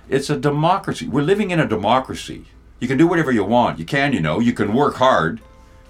it's 0.07 0.29
a 0.29 0.37
democracy. 0.37 1.07
We're 1.07 1.21
living 1.21 1.51
in 1.51 1.59
a 1.59 1.67
democracy. 1.67 2.45
You 2.79 2.87
can 2.87 2.97
do 2.97 3.05
whatever 3.07 3.31
you 3.31 3.43
want. 3.43 3.77
You 3.77 3.85
can, 3.85 4.13
you 4.13 4.19
know, 4.21 4.39
you 4.39 4.53
can 4.53 4.73
work 4.73 4.95
hard, 4.95 5.41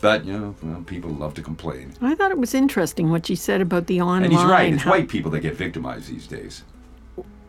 but, 0.01 0.25
you 0.25 0.37
know, 0.37 0.55
well, 0.61 0.81
people 0.85 1.11
love 1.11 1.33
to 1.35 1.41
complain. 1.41 1.93
I 2.01 2.15
thought 2.15 2.31
it 2.31 2.37
was 2.37 2.53
interesting 2.53 3.09
what 3.11 3.29
you 3.29 3.35
said 3.35 3.61
about 3.61 3.87
the 3.87 4.01
online. 4.01 4.23
And 4.25 4.33
he's 4.33 4.43
right. 4.43 4.73
It's 4.73 4.83
how- 4.83 4.91
white 4.91 5.07
people 5.07 5.31
that 5.31 5.39
get 5.41 5.55
victimized 5.55 6.09
these 6.09 6.27
days. 6.27 6.63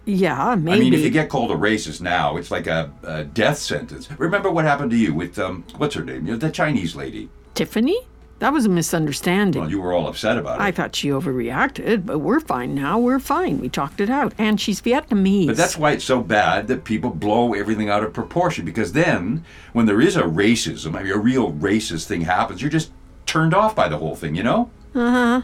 Yeah, 0.07 0.55
maybe. 0.57 0.77
I 0.77 0.81
mean, 0.81 0.94
if 0.94 1.01
you 1.01 1.11
get 1.11 1.29
called 1.29 1.51
a 1.51 1.55
racist 1.55 2.01
now, 2.01 2.37
it's 2.37 2.51
like 2.51 2.66
a, 2.66 2.90
a 3.03 3.25
death 3.25 3.59
sentence. 3.59 4.09
Remember 4.18 4.51
what 4.51 4.64
happened 4.64 4.90
to 4.92 4.96
you 4.96 5.14
with 5.14 5.38
um, 5.38 5.64
what's 5.77 5.94
her 5.94 6.05
name? 6.05 6.27
You 6.27 6.33
know, 6.33 6.38
the 6.38 6.51
Chinese 6.51 6.96
lady. 6.96 7.29
Tiffany? 7.55 7.99
That 8.40 8.55
was 8.55 8.64
a 8.64 8.70
misunderstanding. 8.70 9.61
Well, 9.61 9.70
you 9.70 9.83
were 9.83 9.92
all 9.92 10.09
upset 10.09 10.38
about 10.38 10.59
it. 10.59 10.62
I 10.62 10.70
thought 10.70 10.96
she 10.96 11.09
overreacted, 11.11 12.07
but 12.07 12.20
we're 12.20 12.40
fine 12.40 12.74
now. 12.74 12.98
We're 12.98 13.18
fine. 13.18 13.61
We 13.61 13.68
talked 13.68 14.00
it 14.00 14.09
out. 14.09 14.33
And 14.38 14.59
she's 14.59 14.81
Vietnamese. 14.81 15.46
But 15.46 15.59
that's 15.59 15.76
why 15.76 15.92
it's 15.92 16.07
so 16.07 16.22
bad 16.22 16.66
that 16.68 16.85
people 16.85 17.11
blow 17.11 17.53
everything 17.53 17.90
out 17.90 18.03
of 18.03 18.14
proportion. 18.14 18.64
Because 18.64 18.92
then, 18.92 19.44
when 19.74 19.85
there 19.85 20.00
is 20.00 20.16
a 20.16 20.22
racism, 20.22 20.96
I 20.96 21.03
mean, 21.03 21.12
a 21.12 21.18
real 21.18 21.53
racist 21.53 22.07
thing 22.07 22.22
happens, 22.22 22.62
you're 22.62 22.70
just 22.70 22.92
turned 23.26 23.53
off 23.53 23.76
by 23.76 23.88
the 23.88 23.98
whole 23.98 24.16
thing, 24.16 24.35
you 24.35 24.42
know? 24.42 24.70
Uh 24.94 25.11
huh. 25.11 25.42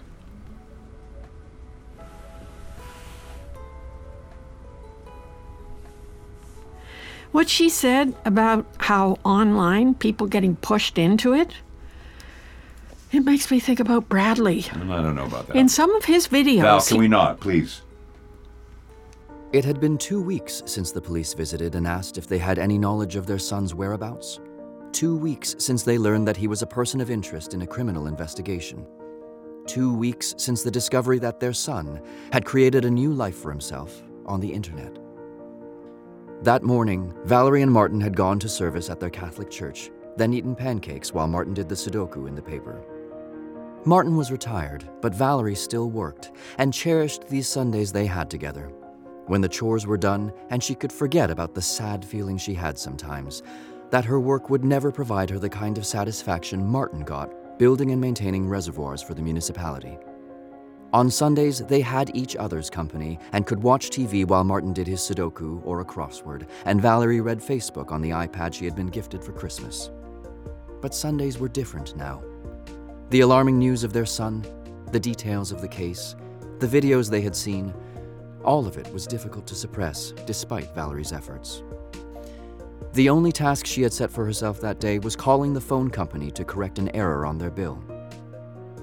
What 7.32 7.50
she 7.50 7.68
said 7.68 8.14
about 8.24 8.64
how 8.78 9.18
online 9.22 9.92
people 9.92 10.26
getting 10.26 10.56
pushed 10.56 10.96
into 10.96 11.34
it, 11.34 11.52
it 13.12 13.24
makes 13.24 13.50
me 13.50 13.60
think 13.60 13.80
about 13.80 14.08
Bradley. 14.08 14.66
I 14.72 14.78
don't 14.78 15.14
know 15.14 15.24
about 15.26 15.46
that. 15.48 15.56
In 15.56 15.68
some 15.68 15.94
of 15.94 16.04
his 16.04 16.28
videos, 16.28 16.62
Val, 16.62 16.80
can 16.80 16.96
he- 16.96 17.00
we 17.00 17.08
not, 17.08 17.40
please? 17.40 17.82
It 19.52 19.64
had 19.64 19.80
been 19.80 19.96
two 19.96 20.20
weeks 20.20 20.62
since 20.66 20.90
the 20.92 21.00
police 21.00 21.32
visited 21.32 21.74
and 21.76 21.86
asked 21.86 22.18
if 22.18 22.26
they 22.26 22.38
had 22.38 22.58
any 22.58 22.78
knowledge 22.78 23.16
of 23.16 23.26
their 23.26 23.38
son's 23.38 23.74
whereabouts. 23.74 24.40
Two 24.92 25.16
weeks 25.16 25.54
since 25.58 25.82
they 25.82 25.98
learned 25.98 26.26
that 26.26 26.36
he 26.36 26.48
was 26.48 26.62
a 26.62 26.66
person 26.66 27.00
of 27.00 27.10
interest 27.10 27.54
in 27.54 27.62
a 27.62 27.66
criminal 27.66 28.06
investigation. 28.06 28.86
Two 29.66 29.94
weeks 29.94 30.34
since 30.36 30.62
the 30.62 30.70
discovery 30.70 31.18
that 31.20 31.40
their 31.40 31.52
son 31.52 32.00
had 32.32 32.44
created 32.44 32.84
a 32.84 32.90
new 32.90 33.12
life 33.12 33.36
for 33.36 33.50
himself 33.50 34.02
on 34.26 34.40
the 34.40 34.52
internet. 34.52 34.98
That 36.42 36.62
morning, 36.62 37.14
Valerie 37.24 37.62
and 37.62 37.72
Martin 37.72 38.00
had 38.00 38.16
gone 38.16 38.38
to 38.40 38.48
service 38.48 38.90
at 38.90 39.00
their 39.00 39.10
Catholic 39.10 39.50
church, 39.50 39.90
then 40.16 40.34
eaten 40.34 40.54
pancakes 40.54 41.14
while 41.14 41.26
Martin 41.28 41.54
did 41.54 41.68
the 41.68 41.74
Sudoku 41.74 42.28
in 42.28 42.34
the 42.34 42.42
paper. 42.42 42.82
Martin 43.86 44.16
was 44.16 44.32
retired, 44.32 44.88
but 45.00 45.14
Valerie 45.14 45.54
still 45.54 45.88
worked 45.90 46.32
and 46.58 46.74
cherished 46.74 47.28
these 47.28 47.46
Sundays 47.46 47.92
they 47.92 48.04
had 48.04 48.28
together. 48.28 48.72
When 49.26 49.40
the 49.40 49.48
chores 49.48 49.86
were 49.86 49.96
done 49.96 50.32
and 50.50 50.60
she 50.60 50.74
could 50.74 50.92
forget 50.92 51.30
about 51.30 51.54
the 51.54 51.62
sad 51.62 52.04
feeling 52.04 52.36
she 52.36 52.52
had 52.52 52.76
sometimes, 52.76 53.44
that 53.90 54.04
her 54.04 54.18
work 54.18 54.50
would 54.50 54.64
never 54.64 54.90
provide 54.90 55.30
her 55.30 55.38
the 55.38 55.48
kind 55.48 55.78
of 55.78 55.86
satisfaction 55.86 56.66
Martin 56.66 57.04
got 57.04 57.58
building 57.60 57.92
and 57.92 58.00
maintaining 58.00 58.48
reservoirs 58.48 59.02
for 59.02 59.14
the 59.14 59.22
municipality. 59.22 59.96
On 60.92 61.08
Sundays, 61.08 61.60
they 61.60 61.80
had 61.80 62.10
each 62.12 62.34
other's 62.34 62.68
company 62.68 63.20
and 63.30 63.46
could 63.46 63.62
watch 63.62 63.90
TV 63.90 64.26
while 64.26 64.42
Martin 64.42 64.72
did 64.72 64.88
his 64.88 65.00
Sudoku 65.00 65.64
or 65.64 65.80
a 65.80 65.84
crossword, 65.84 66.48
and 66.64 66.82
Valerie 66.82 67.20
read 67.20 67.38
Facebook 67.38 67.92
on 67.92 68.02
the 68.02 68.10
iPad 68.10 68.52
she 68.52 68.64
had 68.64 68.74
been 68.74 68.88
gifted 68.88 69.22
for 69.22 69.32
Christmas. 69.32 69.92
But 70.80 70.92
Sundays 70.92 71.38
were 71.38 71.48
different 71.48 71.96
now. 71.96 72.22
The 73.10 73.20
alarming 73.20 73.56
news 73.56 73.84
of 73.84 73.92
their 73.92 74.04
son, 74.04 74.44
the 74.90 74.98
details 74.98 75.52
of 75.52 75.60
the 75.60 75.68
case, 75.68 76.16
the 76.58 76.66
videos 76.66 77.08
they 77.08 77.20
had 77.20 77.36
seen, 77.36 77.72
all 78.44 78.66
of 78.66 78.78
it 78.78 78.92
was 78.92 79.06
difficult 79.06 79.46
to 79.46 79.54
suppress 79.54 80.12
despite 80.26 80.74
Valerie's 80.74 81.12
efforts. 81.12 81.62
The 82.94 83.08
only 83.08 83.30
task 83.30 83.64
she 83.64 83.82
had 83.82 83.92
set 83.92 84.10
for 84.10 84.24
herself 84.24 84.60
that 84.60 84.80
day 84.80 84.98
was 84.98 85.14
calling 85.14 85.54
the 85.54 85.60
phone 85.60 85.88
company 85.88 86.32
to 86.32 86.44
correct 86.44 86.80
an 86.80 86.88
error 86.96 87.24
on 87.24 87.38
their 87.38 87.50
bill. 87.50 87.76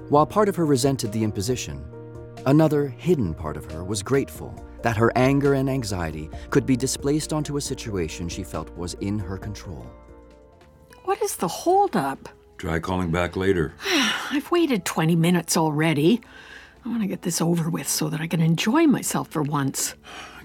While 0.08 0.26
part 0.26 0.48
of 0.48 0.56
her 0.56 0.66
resented 0.66 1.12
the 1.12 1.24
imposition, 1.26 1.84
another 2.46 2.88
hidden 2.88 3.34
part 3.34 3.58
of 3.58 3.70
her 3.72 3.84
was 3.84 4.02
grateful 4.02 4.56
that 4.84 4.96
her 4.96 5.12
anger 5.18 5.56
and 5.56 5.70
anxiety 5.70 6.30
could 6.50 6.66
be 6.66 6.78
displaced 6.78 7.34
onto 7.34 7.58
a 7.58 7.62
situation 7.62 8.30
she 8.30 8.44
felt 8.44 8.74
was 8.78 8.94
in 9.02 9.20
her 9.20 9.38
control. 9.38 9.86
What 11.04 11.22
is 11.22 11.36
the 11.36 11.48
holdup? 11.50 12.30
Try 12.64 12.80
calling 12.80 13.12
back 13.12 13.36
later. 13.36 13.74
I've 14.32 14.50
waited 14.50 14.86
20 14.86 15.18
minutes 15.18 15.58
already. 15.58 16.22
I 16.86 16.88
want 16.88 17.02
to 17.02 17.10
get 17.10 17.24
this 17.24 17.42
over 17.42 17.70
with 17.70 17.90
so 17.90 18.08
that 18.08 18.22
I 18.22 18.28
can 18.28 18.40
enjoy 18.40 18.88
myself 18.88 19.28
for 19.28 19.42
once. 19.42 19.96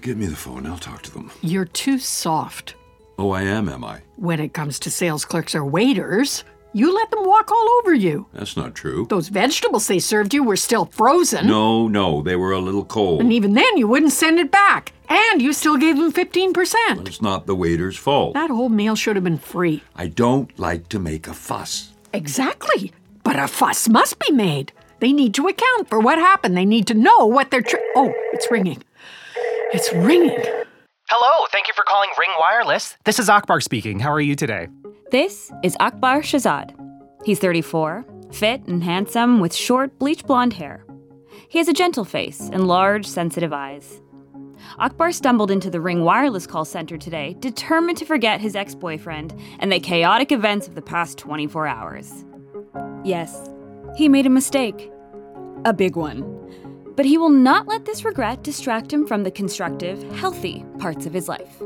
Give 0.01 0.17
me 0.17 0.25
the 0.25 0.35
phone. 0.35 0.65
I'll 0.65 0.77
talk 0.77 1.01
to 1.03 1.13
them. 1.13 1.31
You're 1.39 1.63
too 1.63 1.97
soft. 1.97 2.75
Oh, 3.17 3.31
I 3.31 3.43
am, 3.43 3.69
am 3.69 3.85
I? 3.85 4.01
When 4.17 4.41
it 4.41 4.53
comes 4.53 4.79
to 4.79 4.91
sales 4.91 5.23
clerks 5.23 5.55
or 5.55 5.63
waiters, 5.63 6.43
you 6.73 6.93
let 6.93 7.09
them 7.09 7.23
walk 7.23 7.53
all 7.53 7.69
over 7.79 7.93
you. 7.93 8.25
That's 8.33 8.57
not 8.57 8.75
true. 8.75 9.07
Those 9.09 9.29
vegetables 9.29 9.87
they 9.87 9.99
served 9.99 10.33
you 10.33 10.43
were 10.43 10.57
still 10.57 10.87
frozen. 10.87 11.47
No, 11.47 11.87
no, 11.87 12.21
they 12.21 12.35
were 12.35 12.51
a 12.51 12.59
little 12.59 12.83
cold. 12.83 13.21
And 13.21 13.31
even 13.31 13.53
then, 13.53 13.77
you 13.77 13.87
wouldn't 13.87 14.11
send 14.11 14.39
it 14.39 14.51
back. 14.51 14.91
And 15.07 15.41
you 15.41 15.53
still 15.53 15.77
gave 15.77 15.95
them 15.95 16.11
15%. 16.11 17.07
It's 17.07 17.21
not 17.21 17.45
the 17.45 17.55
waiter's 17.55 17.95
fault. 17.95 18.33
That 18.33 18.49
whole 18.49 18.67
meal 18.67 18.97
should 18.97 19.15
have 19.15 19.23
been 19.23 19.37
free. 19.37 19.83
I 19.95 20.07
don't 20.07 20.59
like 20.59 20.89
to 20.89 20.99
make 20.99 21.25
a 21.25 21.33
fuss. 21.33 21.93
Exactly. 22.13 22.91
But 23.23 23.37
a 23.39 23.47
fuss 23.47 23.87
must 23.87 24.19
be 24.19 24.31
made. 24.33 24.71
They 24.99 25.13
need 25.13 25.33
to 25.35 25.47
account 25.47 25.89
for 25.89 25.99
what 25.99 26.17
happened. 26.17 26.57
They 26.57 26.65
need 26.65 26.87
to 26.87 26.93
know 26.93 27.25
what 27.25 27.51
they're. 27.51 27.61
Tri- 27.61 27.79
oh, 27.95 28.13
it's 28.33 28.49
ringing. 28.51 28.83
It's 29.71 29.93
ringing. 29.93 30.43
Hello, 31.09 31.45
thank 31.51 31.67
you 31.67 31.73
for 31.73 31.83
calling 31.87 32.09
Ring 32.19 32.29
Wireless. 32.39 32.95
This 33.05 33.19
is 33.19 33.29
Akbar 33.29 33.61
speaking. 33.61 33.99
How 33.99 34.11
are 34.11 34.21
you 34.21 34.35
today? 34.35 34.67
This 35.11 35.51
is 35.63 35.75
Akbar 35.79 36.21
Shahzad. 36.21 36.75
He's 37.25 37.39
34, 37.39 38.05
fit 38.31 38.61
and 38.67 38.83
handsome 38.83 39.39
with 39.39 39.53
short, 39.53 39.97
bleach 39.99 40.23
blonde 40.25 40.53
hair. 40.53 40.85
He 41.49 41.57
has 41.57 41.67
a 41.67 41.73
gentle 41.73 42.05
face 42.05 42.49
and 42.53 42.67
large, 42.67 43.05
sensitive 43.07 43.53
eyes. 43.53 44.01
Akbar 44.77 45.11
stumbled 45.11 45.51
into 45.51 45.69
the 45.69 45.81
Ring 45.81 46.03
Wireless 46.03 46.45
call 46.45 46.65
center 46.65 46.97
today, 46.97 47.35
determined 47.39 47.97
to 47.97 48.05
forget 48.05 48.39
his 48.39 48.55
ex 48.55 48.75
boyfriend 48.75 49.33
and 49.59 49.71
the 49.71 49.79
chaotic 49.79 50.31
events 50.31 50.67
of 50.67 50.75
the 50.75 50.81
past 50.81 51.17
24 51.17 51.67
hours. 51.67 52.25
Yes, 53.03 53.49
he 53.95 54.07
made 54.07 54.25
a 54.25 54.29
mistake. 54.29 54.91
A 55.65 55.73
big 55.73 55.95
one. 55.95 56.35
But 56.95 57.05
he 57.05 57.17
will 57.17 57.29
not 57.29 57.67
let 57.67 57.85
this 57.85 58.05
regret 58.05 58.43
distract 58.43 58.93
him 58.93 59.07
from 59.07 59.23
the 59.23 59.31
constructive, 59.31 60.01
healthy 60.13 60.65
parts 60.77 61.05
of 61.05 61.13
his 61.13 61.27
life. 61.27 61.61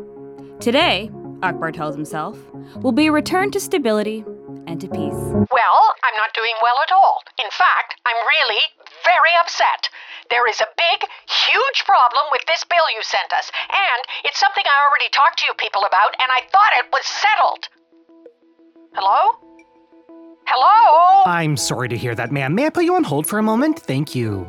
Today, 0.60 1.12
Akbar 1.42 1.72
tells 1.72 1.96
himself, 1.96 2.38
will 2.78 2.92
be 2.92 3.08
a 3.08 3.12
return 3.12 3.52
to 3.52 3.60
stability 3.60 4.24
and 4.68 4.80
to 4.80 4.88
peace. 4.88 5.14
Well, 5.52 5.94
I'm 6.04 6.16
not 6.18 6.34
doing 6.34 6.54
well 6.62 6.76
at 6.82 6.92
all. 6.94 7.20
In 7.40 7.50
fact, 7.52 8.00
I'm 8.06 8.16
really 8.28 8.62
very 9.04 9.34
upset. 9.40 9.90
There 10.30 10.48
is 10.50 10.60
a 10.62 10.74
big, 10.78 11.00
huge 11.28 11.86
problem 11.86 12.24
with 12.32 12.42
this 12.48 12.64
bill 12.64 12.90
you 12.96 13.02
sent 13.04 13.32
us, 13.34 13.52
and 13.70 14.02
it's 14.24 14.40
something 14.40 14.64
I 14.66 14.88
already 14.88 15.10
talked 15.12 15.40
to 15.40 15.46
you 15.46 15.54
people 15.58 15.84
about, 15.86 16.16
and 16.20 16.32
I 16.32 16.42
thought 16.52 16.74
it 16.78 16.88
was 16.92 17.06
settled. 17.06 17.70
Hello? 18.96 19.38
Hello? 20.46 21.24
I'm 21.26 21.58
sorry 21.58 21.90
to 21.90 21.98
hear 21.98 22.16
that, 22.16 22.32
ma'am. 22.32 22.56
May 22.56 22.66
I 22.66 22.70
put 22.70 22.84
you 22.84 22.96
on 22.96 23.04
hold 23.04 23.28
for 23.28 23.40
a 23.40 23.44
moment? 23.44 23.80
Thank 23.80 24.16
you. 24.16 24.48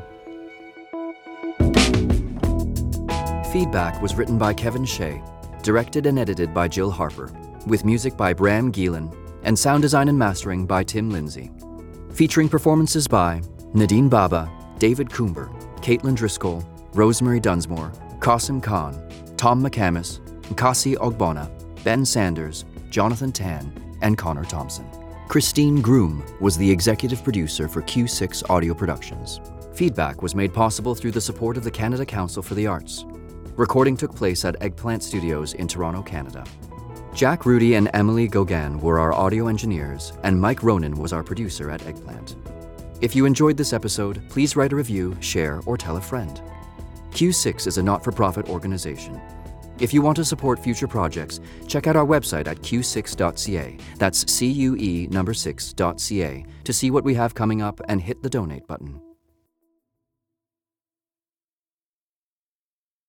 Feedback 3.52 4.02
was 4.02 4.14
written 4.16 4.36
by 4.36 4.52
Kevin 4.52 4.84
Shea, 4.84 5.22
directed 5.62 6.06
and 6.06 6.18
edited 6.18 6.52
by 6.52 6.66
Jill 6.66 6.90
Harper, 6.90 7.32
with 7.66 7.84
music 7.84 8.16
by 8.16 8.32
Bram 8.32 8.72
Guilen, 8.72 9.14
and 9.44 9.58
sound 9.58 9.82
design 9.82 10.08
and 10.08 10.18
mastering 10.18 10.66
by 10.66 10.82
Tim 10.82 11.10
Lindsay. 11.10 11.50
Featuring 12.12 12.48
performances 12.48 13.06
by 13.06 13.40
Nadine 13.76 14.08
Bhabha, 14.08 14.48
David 14.78 15.08
Coomber, 15.08 15.50
Caitlin 15.80 16.14
Driscoll, 16.14 16.64
Rosemary 16.92 17.40
Dunsmore, 17.40 17.90
Qasim 18.20 18.62
Khan, 18.62 18.94
Tom 19.36 19.60
McCamus, 19.60 20.20
Nkasi 20.42 20.94
Ogbonnah, 20.94 21.50
Ben 21.82 22.04
Sanders, 22.04 22.64
Jonathan 22.90 23.32
Tan, 23.32 23.72
and 24.00 24.16
Connor 24.16 24.44
Thompson. 24.44 24.88
Christine 25.26 25.80
Groom 25.80 26.24
was 26.38 26.56
the 26.56 26.70
executive 26.70 27.24
producer 27.24 27.66
for 27.66 27.82
Cue6 27.82 28.48
Audio 28.48 28.74
Productions. 28.74 29.40
Feedback 29.74 30.22
was 30.22 30.36
made 30.36 30.54
possible 30.54 30.94
through 30.94 31.10
the 31.10 31.20
support 31.20 31.56
of 31.56 31.64
the 31.64 31.70
Canada 31.70 32.06
Council 32.06 32.44
for 32.44 32.54
the 32.54 32.68
Arts. 32.68 33.04
Recording 33.56 33.96
took 33.96 34.14
place 34.14 34.44
at 34.44 34.62
Eggplant 34.62 35.02
Studios 35.02 35.54
in 35.54 35.66
Toronto, 35.66 36.00
Canada. 36.00 36.44
Jack 37.12 37.44
Rudy 37.44 37.74
and 37.74 37.90
Emily 37.92 38.28
Gauguin 38.28 38.78
were 38.78 39.00
our 39.00 39.12
audio 39.12 39.48
engineers, 39.48 40.12
and 40.22 40.40
Mike 40.40 40.62
Ronan 40.62 40.94
was 40.94 41.12
our 41.12 41.24
producer 41.24 41.72
at 41.72 41.84
Eggplant. 41.86 42.36
If 43.04 43.14
you 43.14 43.26
enjoyed 43.26 43.58
this 43.58 43.74
episode, 43.74 44.26
please 44.30 44.56
write 44.56 44.72
a 44.72 44.76
review, 44.76 45.14
share, 45.20 45.60
or 45.66 45.76
tell 45.76 45.98
a 45.98 46.00
friend. 46.00 46.40
Cue6 47.10 47.66
is 47.66 47.76
a 47.76 47.82
not 47.82 48.02
for 48.02 48.12
profit 48.12 48.48
organization. 48.48 49.20
If 49.78 49.92
you 49.92 50.00
want 50.00 50.16
to 50.16 50.24
support 50.24 50.58
future 50.58 50.88
projects, 50.88 51.38
check 51.66 51.86
out 51.86 51.96
our 51.96 52.06
website 52.06 52.46
at 52.46 52.62
cue6.ca. 52.62 53.76
That's 53.98 54.32
C 54.32 54.50
U 54.50 54.74
E 54.76 55.06
number 55.10 55.34
6.ca 55.34 56.46
to 56.64 56.72
see 56.72 56.90
what 56.90 57.04
we 57.04 57.12
have 57.12 57.34
coming 57.34 57.60
up 57.60 57.78
and 57.90 58.00
hit 58.00 58.22
the 58.22 58.30
donate 58.30 58.66
button. 58.66 58.98